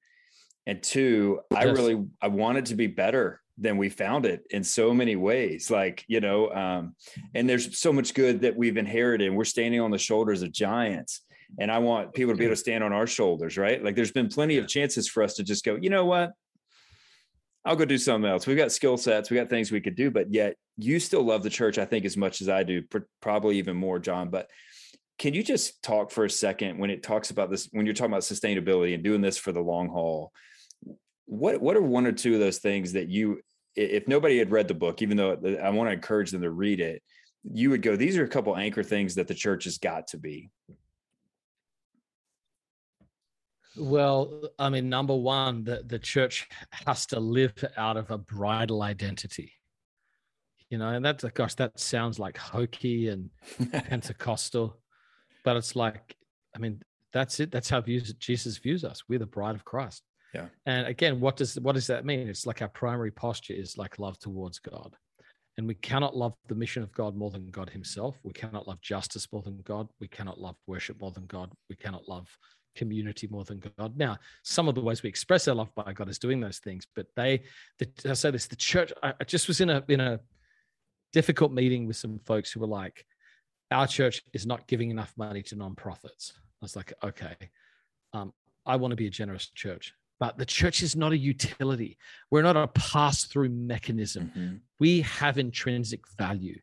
[0.66, 4.64] And two i really i want it to be better than we found it in
[4.64, 5.70] so many ways.
[5.70, 6.96] Like you know um
[7.34, 10.52] and there's so much good that we've inherited and we're standing on the shoulders of
[10.52, 11.22] giants.
[11.60, 13.84] And i want people to be able to stand on our shoulders right?
[13.84, 16.32] Like there's been plenty of chances for us to just go you know what
[17.68, 18.48] I'll go do something else.
[18.48, 21.44] We've got skill sets, we got things we could do, but yet you still love
[21.44, 24.30] the church, I think, as much as I do, pr- probably even more, John.
[24.30, 24.50] But
[25.20, 28.14] can you just talk for a second when it talks about this, when you're talking
[28.14, 30.32] about sustainability and doing this for the long haul?
[31.26, 33.42] What what are one or two of those things that you,
[33.76, 36.80] if nobody had read the book, even though I want to encourage them to read
[36.80, 37.04] it,
[37.44, 40.18] you would go, these are a couple anchor things that the church has got to
[40.18, 40.50] be.
[43.78, 46.48] Well i mean number one the, the church
[46.86, 49.52] has to live out of a bridal identity
[50.70, 53.30] you know and that's gosh that sounds like hokey and
[53.72, 54.78] Pentecostal,
[55.44, 56.16] but it's like,
[56.56, 56.82] I mean,
[57.14, 57.52] that's it.
[57.52, 59.04] That's how views, Jesus views us.
[59.08, 60.04] We're the bride of Christ.
[60.34, 60.48] Yeah.
[60.66, 62.28] And again, what does what does that mean?
[62.28, 64.96] It's like our primary posture is like love towards God.
[65.58, 68.16] And we cannot love the mission of God more than God Himself.
[68.24, 69.88] We cannot love justice more than God.
[70.00, 71.52] We cannot love worship more than God.
[71.70, 72.28] We cannot love
[72.78, 73.98] community more than God.
[73.98, 76.88] Now, some of the ways we express our love by God is doing those things,
[76.96, 77.42] but they,
[77.80, 78.94] the, I say this, the church.
[79.04, 80.20] I, I just was in a in a
[81.14, 83.06] difficult meeting with some folks who were like,
[83.72, 86.34] our church is not giving enough money to nonprofits.
[86.36, 87.36] I was like, okay,
[88.14, 88.34] um,
[88.66, 91.98] I want to be a generous church, but the church is not a utility.
[92.32, 94.32] We're not a pass through mechanism.
[94.36, 94.60] Mhm.
[94.80, 96.60] We have intrinsic value.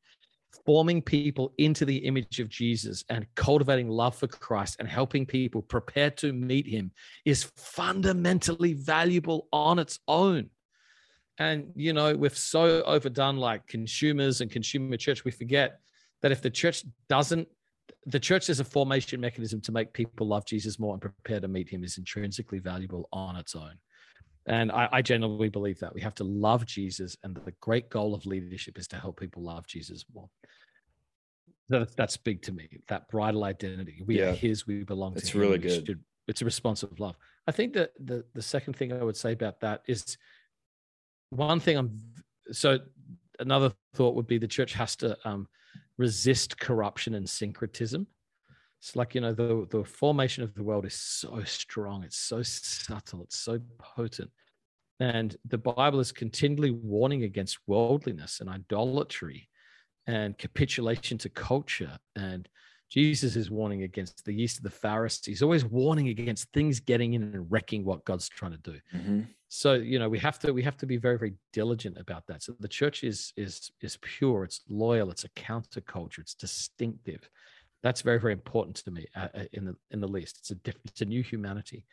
[0.64, 5.62] Forming people into the image of Jesus and cultivating love for Christ and helping people
[5.62, 6.90] prepare to meet him
[7.24, 10.50] is fundamentally valuable on its own.
[11.38, 15.80] And, you know, we've so overdone like consumers and consumer church, we forget
[16.22, 17.48] that if the church doesn't,
[18.06, 21.48] the church is a formation mechanism to make people love Jesus more and prepare to
[21.48, 23.74] meet him is intrinsically valuable on its own.
[24.46, 28.14] And I, I genuinely believe that we have to love Jesus, and the great goal
[28.14, 30.28] of leadership is to help people love Jesus more.
[31.70, 32.68] That, that's big to me.
[32.88, 34.02] That bridal identity.
[34.06, 34.30] We Yeah.
[34.30, 34.66] are His.
[34.66, 35.40] We belong to It's Him.
[35.40, 35.86] really good.
[35.86, 37.16] should- it's a response of love.
[37.46, 40.16] I think that the the second thing I would say about that is
[41.30, 41.76] one thing.
[41.76, 42.00] I'm
[42.50, 42.78] so
[43.40, 45.48] another thought would be the church has to um,
[45.98, 48.06] resist corruption and syncretism.
[48.84, 52.04] It's like you know the the formation of the world is so strong.
[52.04, 53.22] It's so subtle.
[53.22, 54.30] It's so potent.
[55.00, 59.48] And the Bible is continually warning against worldliness and idolatry
[60.06, 61.98] and capitulation to culture.
[62.14, 62.46] And
[62.90, 65.42] Jesus is warning against the yeast of the Pharisees.
[65.42, 68.78] Always warning against things getting in and wrecking what God's trying to do.
[68.92, 69.28] Mhm.
[69.48, 72.42] So you know we have to we have to be very very diligent about that.
[72.42, 74.44] So the church is is is pure.
[74.44, 75.10] It's loyal.
[75.10, 76.18] It's a counterculture.
[76.18, 77.30] It's distinctive.
[77.84, 80.38] That's very very important to me uh, uh, in the in the least.
[80.40, 81.84] It's a diff- it's a new humanity.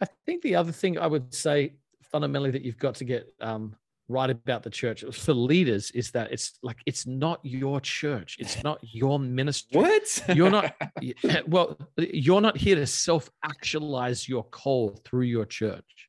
[0.00, 1.74] I think the other thing I would say
[2.10, 3.76] fundamentally that you've got to get um,
[4.08, 8.62] right about the church for leaders is that it's like it's not your church it's
[8.62, 10.74] not your ministry what you're not
[11.46, 16.08] well you're not here to self actualize your call through your church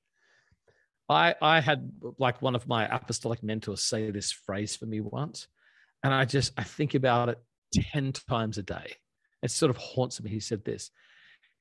[1.08, 5.48] i i had like one of my apostolic mentors say this phrase for me once
[6.04, 7.40] and i just i think about it
[7.74, 8.94] 10 times a day
[9.42, 10.92] it sort of haunts me he said this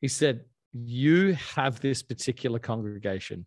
[0.01, 3.47] he said you have this particular congregation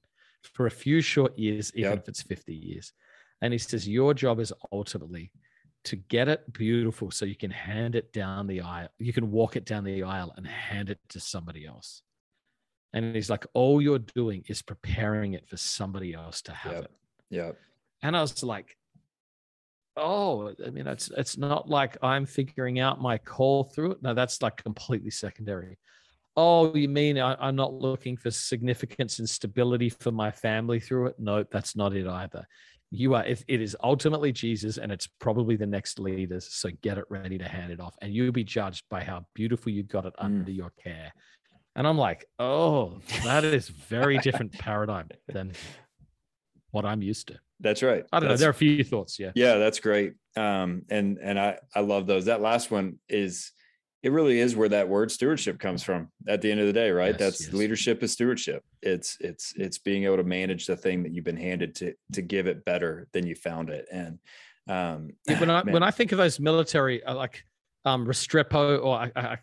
[0.54, 2.00] for a few short years, even yep.
[2.00, 2.94] if it's 50 years.
[3.42, 5.32] And he says, Your job is ultimately
[5.84, 8.90] to get it beautiful so you can hand it down the aisle.
[8.98, 12.02] You can walk it down the aisle and hand it to somebody else.
[12.94, 16.84] And he's like, All you're doing is preparing it for somebody else to have yep.
[16.86, 16.92] it.
[17.30, 17.52] Yeah.
[18.02, 18.78] And I was like,
[19.98, 24.04] Oh, I mean, it's it's not like I'm figuring out my call through it.
[24.04, 25.78] No, that's like completely secondary
[26.38, 31.08] oh, you mean I, am not looking for significance and stability for my family through
[31.08, 31.16] it?
[31.18, 32.48] No, that's not it either.
[32.92, 36.48] You are, if it is ultimately Jesus and it's probably the next leaders.
[36.54, 37.96] So get it ready to hand it off.
[38.02, 40.24] And you'll be judged by how beautiful you got it mm.
[40.24, 41.12] under your care.
[41.76, 45.54] And I'm like, oh, that is very different paradigm than
[46.72, 47.40] what I'm used to.
[47.60, 48.06] That's right.
[48.12, 48.44] I don't that's, know.
[48.44, 49.20] There are a few thoughts.
[49.20, 49.32] Yeah.
[49.36, 50.14] Yeah, that's great.
[50.36, 52.26] Um, and and I I love those.
[52.26, 53.52] That last one is
[54.04, 56.92] it really is where that word stewardship comes from at the end of the day
[56.92, 57.54] right yes, that's yes.
[57.54, 61.38] leadership is stewardship it's it's it's being able to manage the thing that you've been
[61.38, 64.20] handed to to give it better than you found it and
[64.70, 65.74] um when i man.
[65.74, 67.44] when i think of those military uh, like
[67.86, 69.38] um restrepo or I, I,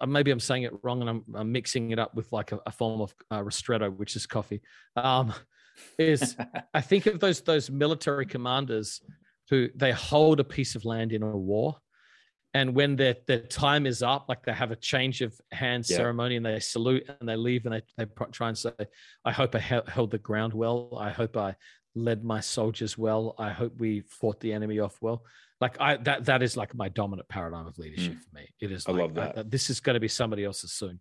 [0.00, 2.60] I, maybe i'm saying it wrong and i'm, I'm mixing it up with like a,
[2.66, 4.62] a form of uh, ristretto which is coffee
[4.96, 5.32] um
[5.98, 6.36] is
[6.74, 9.00] i think of those those military commanders
[9.50, 11.76] who they hold a piece of land in a war
[12.54, 15.96] and when their their time is up like they have a change of hands yeah.
[15.96, 18.72] ceremony and they salute and they leave and they, they try and say
[19.24, 20.96] i hope i held the ground well.
[20.98, 21.54] I hope i
[21.94, 23.34] led my soldiers well.
[23.38, 25.24] I hope we fought the enemy off well.
[25.60, 28.20] Like i that that is like my dominant paradigm of leadership mm.
[28.20, 28.48] for me.
[28.60, 29.38] It is i like, love that.
[29.38, 31.00] I, this is going to be somebody else's soon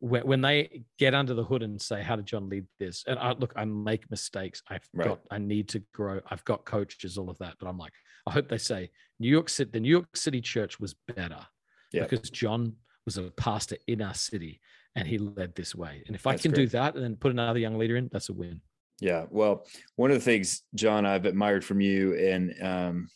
[0.00, 3.18] when, when they get under the hood and say how did john lead this and
[3.18, 5.08] i look i make mistakes i've right.
[5.08, 7.92] got i need to grow i've got coaches all of that but i'm like
[8.26, 11.46] I hope they say New York City, the New York City church was better
[11.92, 12.08] yep.
[12.08, 12.74] because John
[13.04, 14.60] was a pastor in our city
[14.94, 16.02] and he led this way.
[16.06, 16.64] And if that's I can great.
[16.64, 18.60] do that and then put another young leader in, that's a win.
[19.00, 19.26] Yeah.
[19.30, 23.08] Well, one of the things, John, I've admired from you and, um,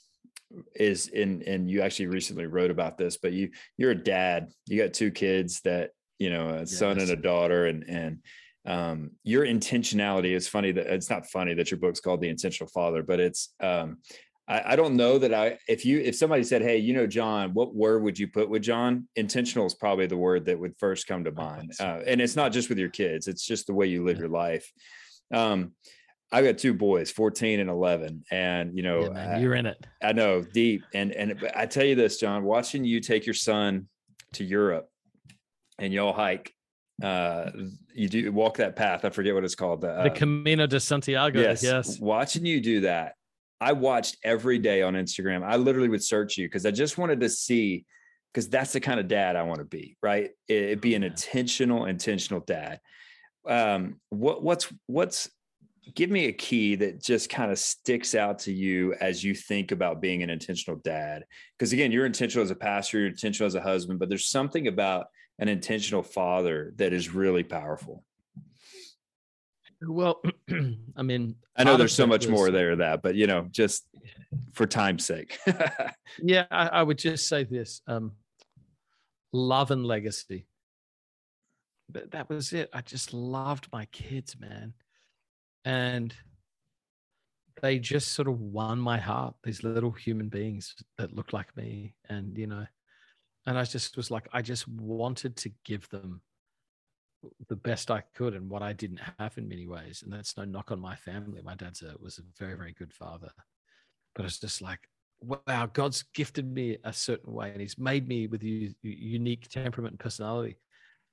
[0.77, 4.81] is in and you actually recently wrote about this but you you're a dad you
[4.81, 6.77] got two kids that you know a yes.
[6.77, 8.19] son and a daughter and and
[8.67, 12.69] um, your intentionality is funny that it's not funny that your book's called the intentional
[12.69, 13.99] father but it's um,
[14.49, 17.53] I, I, don't know that I if you if somebody said, Hey, you know, John,
[17.53, 19.09] what word would you put with John?
[19.17, 21.73] Intentional is probably the word that would first come to mind.
[21.81, 24.21] Uh, and it's not just with your kids, it's just the way you live yeah.
[24.23, 24.73] your life.
[25.33, 25.73] Um,
[26.33, 28.25] I've got two boys, 14 and 11.
[28.31, 29.85] And, you know, yeah, man, you're in it.
[30.03, 30.83] I know deep.
[30.93, 33.89] And, and I tell you this, John, watching you take your son
[34.33, 34.89] to Europe
[35.79, 36.53] and y'all hike,
[37.03, 37.51] uh,
[37.95, 39.05] you do walk that path.
[39.05, 39.83] I forget what it's called.
[39.83, 41.41] The, uh, the Camino de Santiago.
[41.41, 42.01] Yes, yes.
[42.01, 43.15] Watching you do that
[43.61, 45.43] I watched every day on Instagram.
[45.43, 47.85] I literally would search you because I just wanted to see
[48.33, 50.31] because that's the kind of dad I want to be, right?
[50.47, 52.81] It, it be an intentional, intentional dad.
[53.49, 55.31] Um, what what's what's
[55.95, 59.71] give me a key that just kind of sticks out to you as you think
[59.71, 61.25] about being an intentional dad
[61.57, 64.67] because again you're intentional as a pastor you're intentional as a husband but there's something
[64.67, 65.07] about
[65.39, 68.05] an intentional father that is really powerful
[69.83, 70.23] well,
[70.97, 73.87] I mean, I know there's so much was, more there that, but you know, just
[74.53, 75.39] for time's sake.
[76.23, 78.13] yeah, I, I, would just say this: um,
[79.33, 80.47] love and legacy.
[81.91, 82.69] But that was it.
[82.73, 84.75] I just loved my kids, man,
[85.65, 86.15] and
[87.63, 89.35] they just sort of won my heart.
[89.45, 92.67] These little human beings that looked like me, and you know,
[93.47, 96.21] and I just was like, I just wanted to give them
[97.49, 100.03] the best I could and what I didn't have in many ways.
[100.03, 101.41] And that's no knock on my family.
[101.43, 103.31] My dad's a, was a very, very good father.
[104.15, 104.81] But it's just like,
[105.21, 109.93] wow, God's gifted me a certain way and he's made me with a unique temperament
[109.93, 110.57] and personality.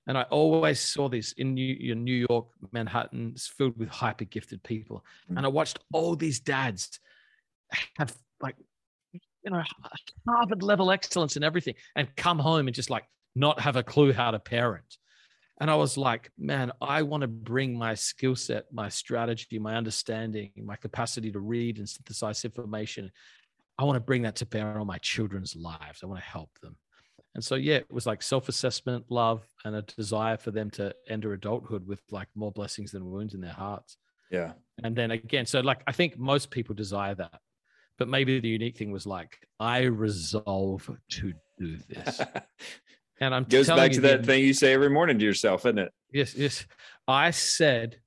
[0.07, 4.25] And I always saw this in New, in New York, Manhattan, it's filled with hyper
[4.25, 5.05] gifted people.
[5.31, 5.37] Mm.
[5.37, 6.99] And I watched all these dads
[7.97, 8.55] have like,
[9.43, 9.63] you know,
[10.27, 13.03] Harvard level excellence in everything and come home and just like
[13.35, 14.97] not have a clue how to parent
[15.61, 19.75] and I was like, man, I want to bring my skill set, my strategy, my
[19.75, 23.11] understanding, my capacity to read and synthesize information.
[23.77, 26.01] I want to bring that to bear on my children's lives.
[26.01, 26.75] I want to help them.
[27.35, 30.93] And so, yeah, it was like self assessment, love, and a desire for them to
[31.07, 33.97] enter adulthood with like more blessings than wounds in their hearts.
[34.31, 34.53] Yeah.
[34.83, 37.39] And then again, so like I think most people desire that.
[38.03, 42.19] But maybe the unique thing was like, I resolve to do this.
[43.21, 45.93] And I'm Goes back to that thing you say every morning to yourself, isn't it?
[46.11, 46.65] Yes, yes.
[47.07, 48.01] I said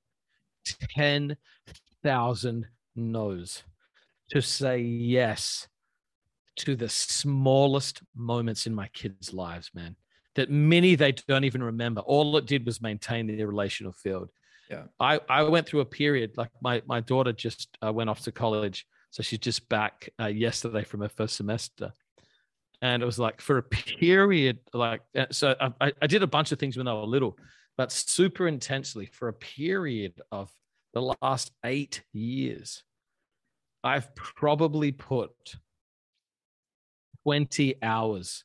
[0.91, 3.63] 10,000 no's
[4.29, 5.67] to say yes
[6.57, 9.95] to the smallest moments in my kids' lives, man.
[10.35, 12.01] That many they don't even remember.
[12.01, 14.29] All it did was maintain the relational field.
[14.69, 14.83] Yeah.
[14.99, 18.31] I, I went through a period like my, my daughter just uh, went off to
[18.31, 18.85] college.
[19.11, 21.93] So she's just back uh, yesterday from her first semester.
[22.81, 26.27] And it was like for a period, like, uh, so I- I, I did a
[26.27, 27.37] bunch of things when they were little,
[27.77, 30.51] but super intensely for a period of
[30.93, 32.83] the last eight years.
[33.83, 35.55] I've probably put
[37.23, 38.43] 20 hours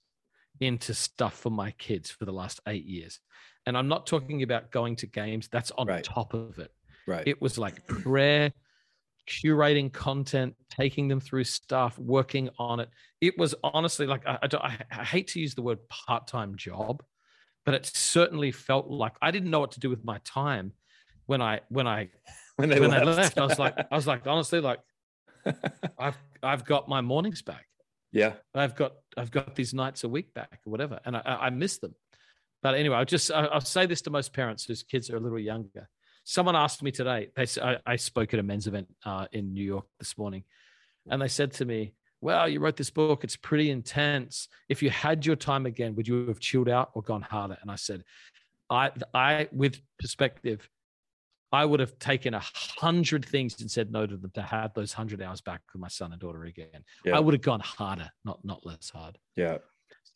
[0.61, 3.21] into stuff for my kids for the last eight years.
[3.67, 6.05] And I'm not talking about going to games, that's on Right.
[6.05, 6.73] top of it.
[7.07, 7.27] Right.
[7.27, 8.53] It was like prayer,
[9.29, 12.89] curating content, taking them through stuff, working on it.
[13.21, 16.57] It was honestly like I, I, don't- I, I hate to use the word part-time
[16.57, 17.03] job,
[17.65, 20.73] but it certainly felt like I didn't know what to do with my time
[21.27, 22.09] when I when I
[22.57, 23.07] when they when left.
[23.07, 23.39] I left.
[23.39, 24.81] I was like I was like honestly like
[25.99, 27.67] I've I've got my mornings back.
[28.13, 28.35] yeah.
[28.55, 31.51] I've got I've got these nights a week back or whatever, and I, I I
[31.51, 31.95] miss them.
[32.63, 35.21] But anyway, I'll just I- I'll say this to most parents whose kids are a
[35.21, 35.89] little younger.
[36.25, 37.29] Someone asked me today.
[37.35, 40.45] They I, I spoke at a men's event uh, in New York this morning,
[41.09, 43.25] and they said to me, "Well, you wrote this book.
[43.25, 44.49] It's pretty intense.
[44.69, 47.71] If you had your time again, would you have chilled out or gone harder?" And
[47.71, 48.05] I said,
[48.71, 50.69] "I I with perspective."
[51.55, 54.95] I would have taken a hundred things and said no to them to have those
[54.95, 56.83] hundred hours back with my son and daughter again.
[57.05, 57.15] Yeah.
[57.15, 59.19] I would have gone harder, not not less hard.
[59.37, 59.59] Yeah.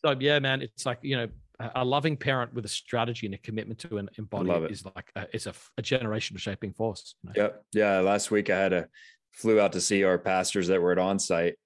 [0.04, 1.28] So yeah, man, it's like you know,
[1.74, 5.26] a loving parent with a strategy and a commitment to an embody is like a,
[5.32, 7.14] it's a, a generation shaping force.
[7.22, 7.42] you know?
[7.42, 7.62] Yep.
[7.72, 7.98] Yeah.
[8.00, 8.88] Last week I had a
[9.32, 11.56] flew out to see our pastors that were at on site,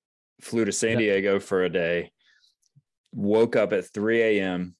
[0.41, 1.15] flew to San Yeah.
[1.15, 2.13] Diego for a day,
[3.13, 4.75] woke up at 3 a.m.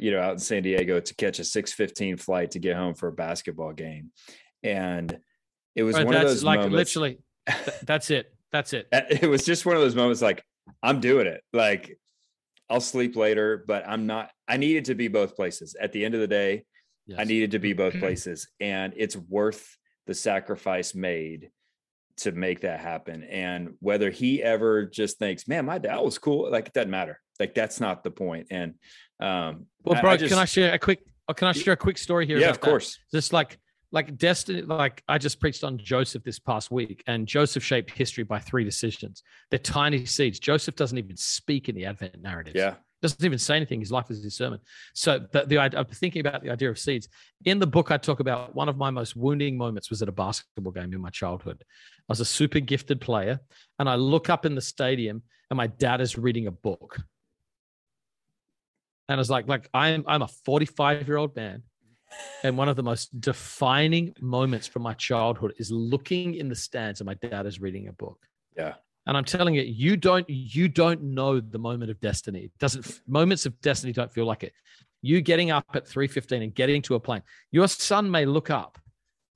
[0.00, 3.08] You know, out in San Diego to catch a 6:15 flight to get home for
[3.08, 4.10] a basketball game,
[4.62, 5.18] and
[5.74, 6.76] it was Right, one of those like moments.
[6.76, 8.26] literally, th- that's it.
[8.52, 8.88] That's it.
[8.92, 10.44] it was just one of those moments like
[10.82, 11.98] i'm doing it like
[12.70, 16.14] i'll sleep later but i'm not i needed to be both places at the end
[16.14, 16.64] of the day
[17.18, 21.50] i needed to be both places and it's worth the sacrifice made
[22.16, 26.50] to make that happen and whether he ever just thinks man my dad was cool
[26.50, 28.46] like it doesn't matter like that's not the point.
[28.50, 28.74] and
[29.18, 31.00] um Well, bro, I can just- I share a quick?
[31.28, 32.38] oh, Can I share a quick story here?
[32.38, 32.68] yeah of that?
[32.68, 33.58] course Just like
[33.92, 38.24] like destiny, like I just preached on Joseph this past week, and Joseph shaped history
[38.24, 39.22] by three decisions.
[39.50, 40.38] They're tiny seeds.
[40.40, 42.54] Joseph doesn't even speak in the Advent narrative.
[42.56, 43.80] yeah doesn't even say anything.
[43.80, 44.60] His life is his sermon.
[44.94, 47.08] So the, the I'm thinking about the idea of seeds.
[47.44, 50.12] In the book, I talk about one of my most wounding moments was at a
[50.12, 51.62] basketball game in my childhood.
[51.62, 53.40] I was a super gifted player,
[53.78, 56.96] and I look up in the stadium, and my dad is reading a book.
[59.08, 61.64] And I was like, like I'm I'm a 45 year old man,
[62.42, 67.00] and one of the most defining moments from my childhood is looking in the stands,
[67.00, 68.18] and my dad is reading a book.
[68.56, 68.74] yeah
[69.06, 72.40] And I'm telling you, you don't you don't know the moment of destiny.
[72.44, 74.52] It doesn't moments of destiny don't feel like it.
[75.02, 77.22] You getting up at 3:15 and getting to a plane.
[77.50, 78.78] Your son may look up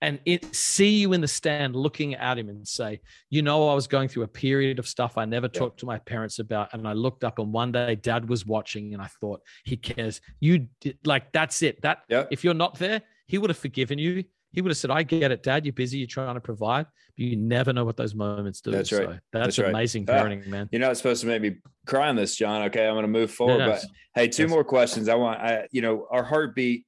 [0.02, 3.74] and it see you in the stand looking at him and say, "You know, I
[3.74, 5.58] was going through a period of stuff I never Yeah.
[5.60, 8.92] talked to my parents about and I looked up and one day dad was watching
[8.92, 10.20] and I thought, he cares.
[10.40, 11.80] You did, like that's it.
[11.82, 12.28] That Yep.
[12.30, 14.24] if you're not there, he would have forgiven you.
[14.52, 15.66] He would have said, I get it, dad.
[15.66, 15.98] You're busy.
[15.98, 16.86] You're trying to provide.
[17.16, 18.70] But you never know what those moments do.
[18.70, 19.02] That's right.
[19.02, 19.68] So that's, That's right.
[19.68, 20.68] amazing Ah, parenting, man.
[20.72, 21.56] You're not supposed to make me
[21.86, 22.62] cry on this, Jon.
[22.64, 23.58] Okay, I'm going to move forward.
[23.58, 23.84] Yes.
[24.14, 24.50] But hey, two Yes.
[24.50, 25.08] more questions.
[25.08, 26.86] I want, I, you know, our heartbeat.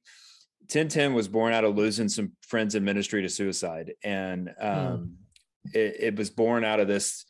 [0.71, 5.15] 1010 was born out of losing some friends in ministry to suicide, and um,
[5.73, 7.25] it, it was born out of this.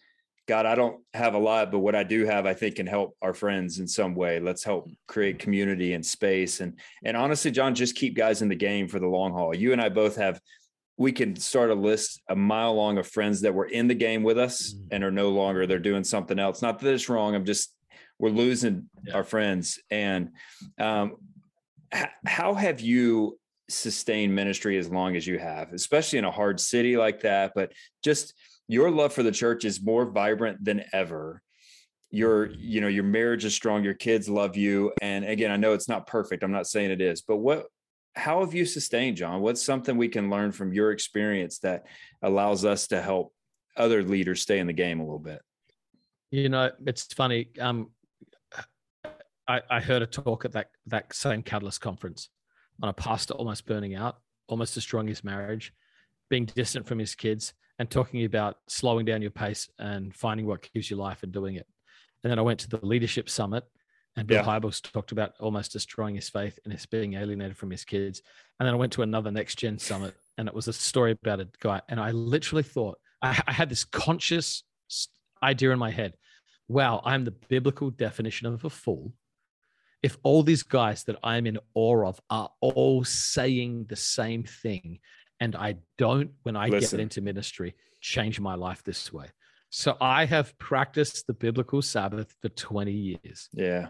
[0.48, 3.16] God, I don't have a lot, but what I do have, I think, can help
[3.22, 4.40] our friends in some way.
[4.40, 8.56] Let's help create community and space, and and honestly, Jon, just keep guys in the
[8.56, 9.56] game for the long haul.
[9.56, 10.42] You and I both have
[10.98, 14.22] we can start a list a mile long of friends that were in the game
[14.22, 14.88] with us Mhm.
[14.92, 17.74] and are no longer they're doing something else not that it's wrong i'm just
[18.20, 19.14] we're losing Yeah.
[19.16, 20.32] our friends and
[20.78, 21.16] um
[22.26, 23.38] how have you
[23.70, 27.54] sustained ministry as long as you have especially in a hard city like that?
[27.56, 27.72] But
[28.04, 28.34] just
[28.68, 31.42] your love for the church is more vibrant than ever.
[32.12, 35.74] Your you know your marriage is strong your kids love you and again i know
[35.74, 37.68] it's not perfect i'm not saying it is but what
[38.16, 39.42] how have you sustained jon?
[39.42, 41.86] What's something we can learn from your experience that
[42.22, 43.34] allows us to help
[43.78, 45.42] other leaders stay in the game a little bit?
[46.32, 47.50] You know, it's funny.
[47.60, 47.90] Um,
[49.50, 52.30] I, I heard a talk at that that same Catalyst conference
[52.82, 55.74] on a pastor almost burning out, almost destroying his marriage,
[56.30, 60.70] being distant from his kids and talking about slowing down your pace and finding what
[60.74, 61.66] gives you life and doing it.
[62.24, 63.64] And then I went to the leadership summit
[64.16, 64.60] and Bill Yeah.
[64.60, 68.22] Hybels talked about almost destroying his faith and his being alienated from his kids.
[68.60, 71.40] And then I went to another next gen summit and it was a story about
[71.40, 71.82] a guy.
[71.90, 74.64] And I literally thought, I, I had this conscious
[75.42, 76.14] idea in my head
[76.70, 79.12] wow, I'm the biblical definition of a fool.
[80.02, 85.00] If all these guys that I'm in awe of are all saying the same thing,
[85.40, 86.98] and I don't, when I Listen.
[86.98, 89.28] get into ministry, change my life this way.
[89.70, 93.50] So I have practiced the biblical Sabbath for 20 years.
[93.54, 93.88] Yeah.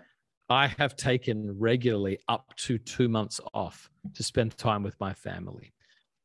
[0.49, 5.74] I have taken regularly up to two months off to spend time with my family.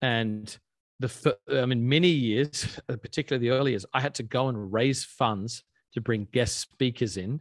[0.00, 0.56] And
[0.98, 5.04] the, I mean, many years, particularly the early years, I had to go and raise
[5.04, 5.62] funds
[5.92, 7.40] to bring guest speakers in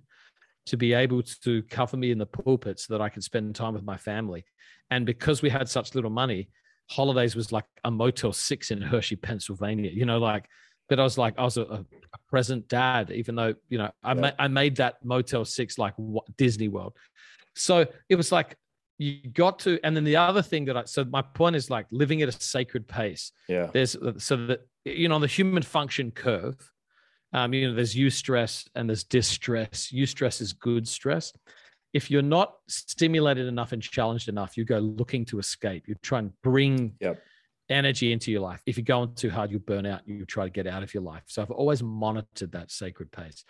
[0.67, 3.73] to be able to cover me in the pulpit so that I could spend time
[3.73, 4.45] with my family.
[4.89, 6.49] And because we had such little money,
[6.89, 9.91] holidays was like a Motel Six in Hershey, Pennsylvania.
[9.91, 10.45] You know, like,
[10.89, 11.85] but I was like, I was a, a
[12.29, 14.21] present dad, even though you know I Yeah.
[14.21, 16.93] ma- I made that Motel Six like what, Disney World.
[17.55, 18.55] So it was like
[18.99, 21.87] you got to, and then the other thing that I so my point is like
[21.91, 23.67] living at a sacred pace Yeah.
[23.73, 26.55] there's uh, so that you know on the human function curve
[27.33, 29.91] um, you know there's eustress and there's distress.
[29.93, 31.33] Eustress is good stress.
[31.93, 35.87] If you're not stimulated enough and challenged enough you go looking to escape.
[35.87, 37.21] You try and bring Yep.
[37.69, 38.61] energy into your life.
[38.65, 41.03] If you're going too hard you burn out you try to get out of your
[41.03, 41.23] life.
[41.27, 43.43] So i've always monitored that sacred pace.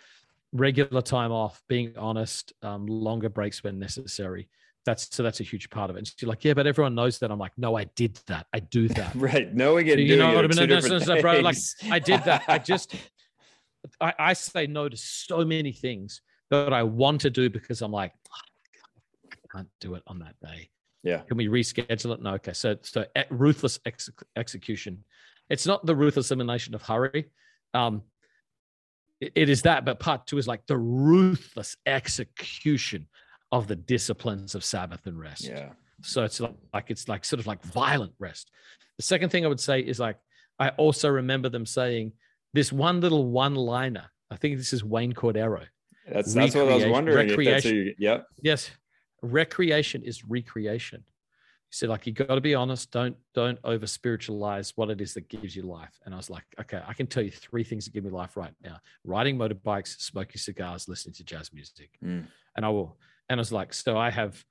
[0.52, 4.48] Regular time off being honest um, longer breaks when necessary.
[4.86, 6.00] That's so that's a huge part of it.
[6.00, 7.30] And she's like yeah but everyone knows that.
[7.30, 8.46] I'm like no i did that.
[8.52, 9.14] I do that.
[9.28, 9.52] Right.
[9.54, 10.68] Knowing and You know what I mean?
[10.68, 11.56] No, no, no, bro, like.
[11.90, 12.42] I did that.
[12.48, 12.94] I just,
[14.00, 16.20] I, I say no to so many things
[16.50, 18.42] that I want to do because I'm like, "Ah,
[19.32, 20.70] I can't do it on that day.
[21.02, 21.18] Yeah.
[21.18, 22.22] Can we reschedule it?
[22.22, 22.34] No.
[22.34, 22.52] Okay.
[22.54, 25.04] So, so ruthless ex- execution.
[25.50, 27.26] It's not the ruthless elimination of hurry.
[27.74, 28.02] Um,
[29.20, 33.06] it- it is that, but part two is like the ruthless execution
[33.52, 35.44] of the disciplines of Sabbath and rest.
[35.44, 35.72] Yeah.
[36.02, 38.50] So it's like, like it's like sort of like violent rest.
[38.96, 40.16] The second thing I would say is like
[40.58, 42.12] I also remember them saying
[42.54, 44.06] this one little one liner.
[44.30, 45.64] I think this is Wayne Cordeiro.
[46.10, 47.28] That's that's what I was wondering.
[47.28, 47.76] If that's who recreation.
[47.76, 48.26] you, yep.
[48.42, 48.70] Yes,
[49.22, 51.04] recreation is recreation.
[51.70, 52.90] He said like you got to be honest.
[52.90, 55.98] Don't don't over spiritualize what it is that gives you life.
[56.04, 58.36] And I was like, okay, I can tell you three things that give me life
[58.36, 62.26] right now: riding motorbikes, smoking cigars, listening to jazz music Mm.
[62.56, 62.96] and I will.
[63.28, 64.44] And I was like, so I have,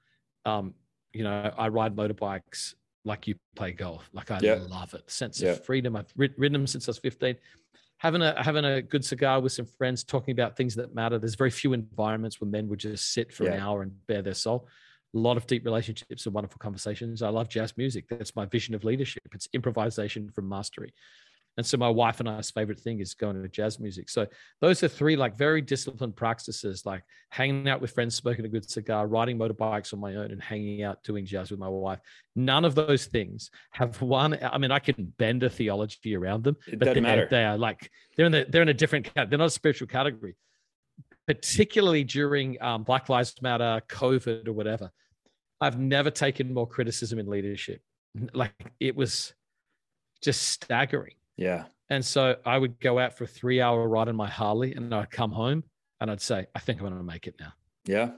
[0.45, 0.73] um,
[1.13, 2.73] you know, I ride motorbikes
[3.05, 4.09] like you play golf.
[4.13, 4.55] Like I Yeah.
[4.67, 5.09] love it.
[5.11, 5.51] Sense Yeah.
[5.51, 5.95] of freedom.
[5.95, 7.35] I've rid- ridden them since I was 15.
[8.03, 11.17] Having a having a good cigar with some friends, talking about things that matter.
[11.17, 14.33] There's very few environments where men would just sit for an hour and bare their
[14.33, 14.67] soul.
[15.15, 17.21] A lot of deep relationships and wonderful conversations.
[17.21, 18.05] I love jazz music.
[18.09, 19.23] That's my vision of leadership.
[19.33, 20.93] It's improvisation from mastery.
[21.57, 24.09] And so my wife and I's favorite thing is going to jazz music.
[24.09, 24.25] So
[24.59, 28.67] those are three like very disciplined practices, like hanging out with friends, smoking a good
[28.67, 31.99] cigar, riding motorbikes on my own, and hanging out doing jazz with my wife.
[32.35, 34.37] None of those things have one.
[34.41, 37.91] I mean, I can bend a theology around them, It but they, they are like
[38.17, 39.09] they're in the, they're in a different.
[39.13, 40.35] They're not a spiritual category.
[41.27, 44.91] Particularly during um, Black Lives Matter, COVID, or whatever,
[45.61, 47.81] I've never taken more criticism in leadership.
[48.33, 49.33] Like it was
[50.21, 51.13] just staggering.
[51.37, 51.65] Yeah.
[51.89, 54.93] And so I would go out for a three hour ride in my Harley and
[54.93, 55.63] I'd come home
[55.99, 57.53] and I'd say, I think I'm going to make it now.
[57.85, 58.11] Yeah.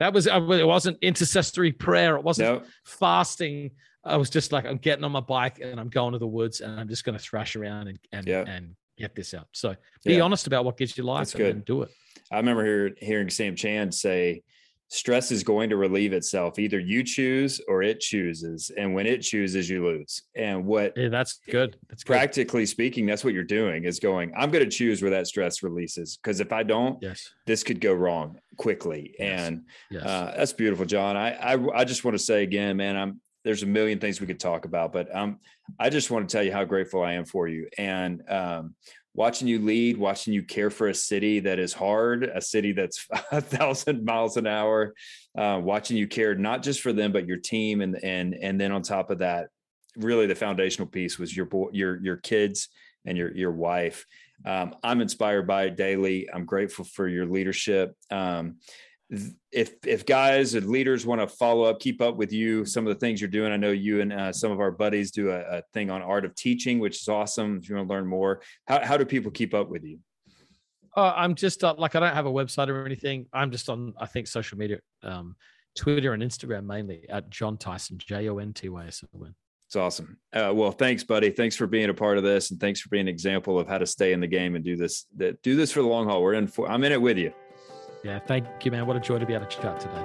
[0.00, 2.16] That was, it wasn't intercessory prayer.
[2.16, 2.66] It wasn't No.
[2.84, 3.70] fasting.
[4.04, 6.60] I was just like, I'm getting on my bike and I'm going to the woods
[6.60, 8.44] and I'm just going to thrash around and, and, Yeah.
[8.46, 9.46] and get this out.
[9.52, 10.22] So be Yeah.
[10.22, 11.64] honest about what gives you life That's and good.
[11.64, 11.90] do it.
[12.32, 14.42] I remember hear, hearing Sam Chand say,
[14.92, 16.58] stress is going to relieve itself.
[16.58, 18.70] Either you choose or it chooses.
[18.76, 20.22] And when it chooses, you lose.
[20.36, 21.78] And what Yeah, that's good.
[21.88, 22.12] That's good.
[22.12, 25.62] practically speaking, that's what you're doing is going, I'm going to choose where that stress
[25.62, 26.18] releases.
[26.18, 27.26] Because if I don't, Yes.
[27.46, 29.14] this could go wrong quickly.
[29.18, 29.40] Yes.
[29.48, 30.04] And Yes.
[30.04, 31.16] uh, that's beautiful, Jon.
[31.16, 34.26] I, I I just want to say again, man, I'm there's a million things we
[34.28, 35.40] could talk about, but um,
[35.80, 38.74] I just want to tell you how grateful I am for you and um,
[39.14, 43.06] watching you lead, watching you care for a city that is hard, a city that's
[43.32, 44.94] a thousand miles an hour,
[45.36, 48.72] uh, watching you care not just for them but your team, and and and then
[48.72, 49.48] on top of that,
[49.96, 52.68] really the foundational piece was your boy, your your kids
[53.04, 54.06] and your your wife.
[54.44, 56.28] Um, I'm inspired by it daily.
[56.32, 57.94] I'm grateful for your leadership.
[58.10, 58.56] Um,
[59.50, 62.94] if if guys and leaders want to follow up, keep up with you, some of
[62.94, 63.52] the things you're doing.
[63.52, 66.24] I know you and uh, some of our buddies do a, a thing on art
[66.24, 67.58] of teaching, which is awesome.
[67.58, 69.98] If you want to learn more, how how do people keep up with you?
[70.96, 73.26] Uh, I'm just uh, like I don't have a website or anything.
[73.32, 75.36] I'm just on I think social media, um,
[75.76, 79.34] Twitter and Instagram mainly at Jon Tyson J O N T Y S O N.
[79.66, 80.18] It's awesome.
[80.34, 81.30] Uh, well, thanks, buddy.
[81.30, 83.78] Thanks for being a part of this, and thanks for being an example of how
[83.78, 85.06] to stay in the game and do this.
[85.16, 86.22] That do this for the long haul.
[86.22, 86.46] We're in.
[86.46, 87.32] For, I'm in it with you.
[88.02, 88.86] Yeah, thank you, man.
[88.86, 90.04] What a joy to be able to chat today.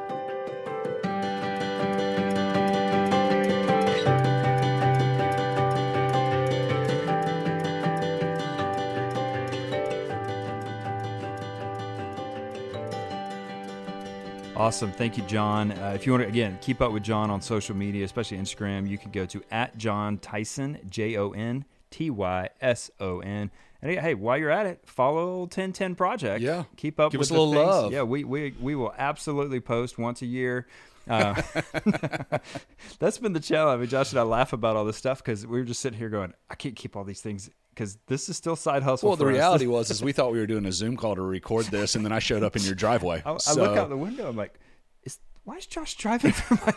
[14.56, 14.92] Awesome.
[14.92, 15.72] Thank you, Jon.
[15.72, 18.88] Uh, if you want to, again, keep up with Jon on social media, especially Instagram,
[18.88, 23.50] you can go to at Jon Tyson, J O N T Y S O N.
[23.82, 26.42] And hey, while you're at it, follow 1010 Project.
[26.42, 26.64] Yeah.
[26.78, 27.68] Keep up Give with us a the little things.
[27.68, 27.92] love.
[27.94, 30.68] Yeah, we, we, we will absolutely post once a year.
[31.10, 31.42] Uh,
[33.00, 33.78] that's been the challenge.
[33.78, 35.98] I mean, Josh and I laugh about all this stuff because we were just sitting
[35.98, 39.10] here going, I can't keep all these things because this is still side hustle.
[39.10, 41.66] Well, the reality was is we thought we were doing a Zoom call to record
[41.68, 43.22] this, and then I showed up in your driveway.
[43.24, 44.28] I, I look out the window.
[44.28, 44.60] I'm like,
[45.04, 46.74] is why is Josh driving through my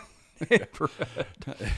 [0.49, 1.71] neighborhood?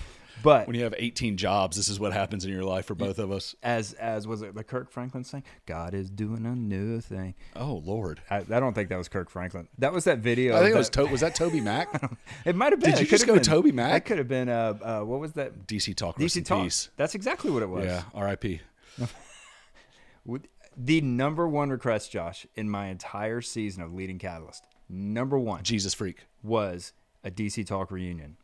[0.43, 3.17] But when you have 18 jobs, this is what happens in your life for both
[3.17, 3.55] of us.
[3.63, 7.33] as as was it the Kirk Franklin saying, God is doing a new thing.
[7.55, 9.67] Oh Lord, I, I don't think that was Kirk Franklin.
[9.79, 10.55] That was that video.
[10.55, 11.89] I think of it was to- was that Toby Mac?
[12.45, 12.91] It might have been.
[12.91, 13.91] Did you just go been- Toby Mac?
[13.93, 14.49] That could have been.
[14.49, 15.65] Uh, uh, what was that?
[15.65, 16.63] DC Talk, DC Talk.
[16.63, 16.89] peace.
[16.97, 17.85] That's exactly what it was.
[17.85, 18.59] Yeah, R.I.P.
[20.75, 25.93] The number one request, Josh, in my entire season of leading Catalyst, number one Jesus
[25.93, 26.25] freak.
[26.41, 28.37] was a DC Talk reunion.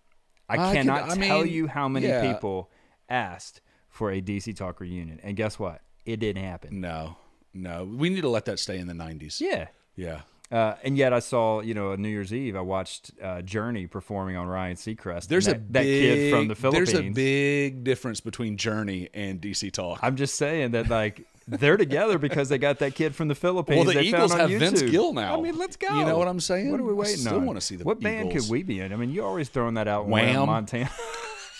[0.50, 2.34] I cannot I tell mean, you how many yeah.
[2.34, 2.70] people
[3.10, 5.82] asked for a DC Talk reunion, and guess what?
[6.06, 6.82] It didn't happen.
[6.82, 7.18] No,
[7.54, 9.40] no, we need to let that stay in the 90s.
[9.42, 9.68] Yeah.
[9.96, 10.22] yeah.
[10.52, 13.86] Uh, and yet I saw, you know, on New Year's Eve, I watched uh, Journey
[13.86, 15.28] performing on Ryan Seacrest.
[15.28, 16.92] There's and a that, that kid from the Philippines.
[16.92, 20.00] There's a big difference between Journey and DC Talk.
[20.02, 23.78] I'm just saying that like they're together because they got that kid from the Philippines.
[23.86, 24.92] well, the they Eagles have Vince YouTube.
[24.92, 25.38] Gill now.
[25.38, 25.88] I mean, let's go.
[25.98, 26.70] You know what I'm saying?
[26.72, 27.46] What are we waiting I still on?
[27.46, 28.94] wanna see the What band could we be in?
[28.94, 30.08] I mean, you're always throwing that out.
[30.08, 30.36] Wham.
[30.36, 30.90] Wham, Montana.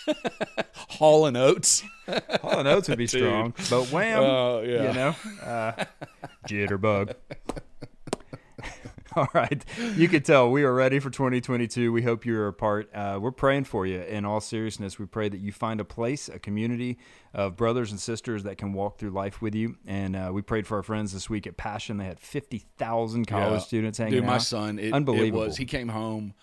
[0.74, 1.82] Hall and Oates.
[2.40, 3.20] Hall and Oates would be Dude.
[3.20, 4.88] strong, but Wham, Oh, yeah.
[4.88, 5.14] you know,
[5.44, 5.84] uh,
[6.48, 7.14] jitterbug.
[9.16, 9.64] All right,
[9.96, 11.90] you can tell we are ready for 2022.
[11.90, 12.88] We hope you're a part.
[12.94, 14.00] Uh, we're praying for you.
[14.00, 16.98] In all seriousness, we pray that you find a place, a community
[17.34, 19.76] of brothers and sisters that can walk through life with you.
[19.86, 21.96] And uh, we prayed for our friends this week at Passion.
[21.96, 23.58] They had 50,000 college Yeah.
[23.58, 24.26] students hanging Dude, out.
[24.26, 25.42] Dude, my son, it, Unbelievable.
[25.42, 25.56] It was.
[25.56, 26.34] He came home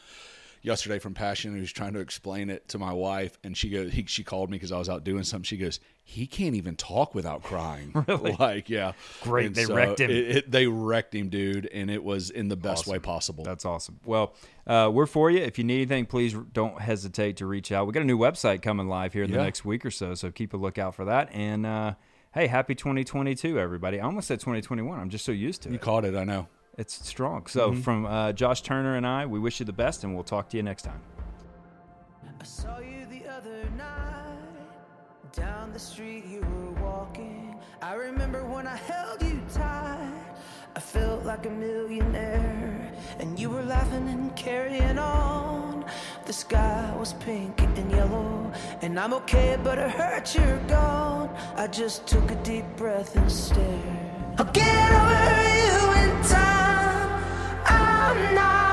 [0.61, 1.53] yesterday from Passion.
[1.53, 4.49] He was trying to explain it to my wife, and she goes, he, she called
[4.49, 5.43] me because I was out doing something.
[5.43, 7.93] She goes, he can't even talk without crying.
[8.07, 8.37] Really?
[8.39, 10.09] Like, yeah, Great, And they wrecked him.
[10.09, 13.43] It, it, they wrecked him, dude, and it was in the best way possible.
[13.43, 13.99] That's awesome.
[14.05, 14.33] Well,
[14.65, 15.39] uh, we're for you.
[15.39, 17.85] If you need anything, please don't hesitate to reach out.
[17.85, 20.31] We got a new website coming live here in the next week or so, so
[20.31, 21.29] keep a lookout for that.
[21.33, 21.95] And uh,
[22.33, 23.99] hey, happy 2022, everybody!
[23.99, 24.97] I almost said 2021.
[24.97, 25.77] I'm just so used to you it.
[25.77, 26.47] You caught it, I know.
[26.77, 27.47] It's strong.
[27.47, 30.47] So from uh, Josh Turner and I, we wish you the best, and we'll talk
[30.49, 31.01] to you next time.
[32.39, 37.59] I saw you the other night down the street you were walking.
[37.81, 40.13] I remember when I held you tight.
[40.75, 45.83] I felt like a millionaire, and you were laughing and carrying on.
[46.27, 48.53] The sky was pink and yellow,
[48.83, 51.35] and I'm okay, but it hurts you're gone.
[51.55, 53.81] I just took a deep breath and stared.
[54.37, 55.66] I'll get over you time.
[58.09, 58.66] I'm not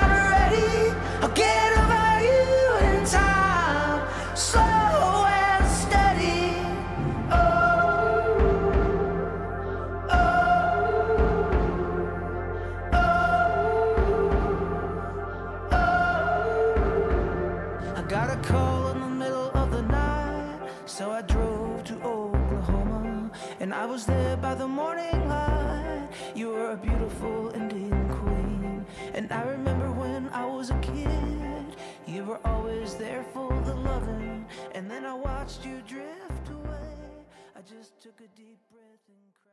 [35.45, 37.27] watched you drift away.
[37.55, 39.44] I just took a deep breath and.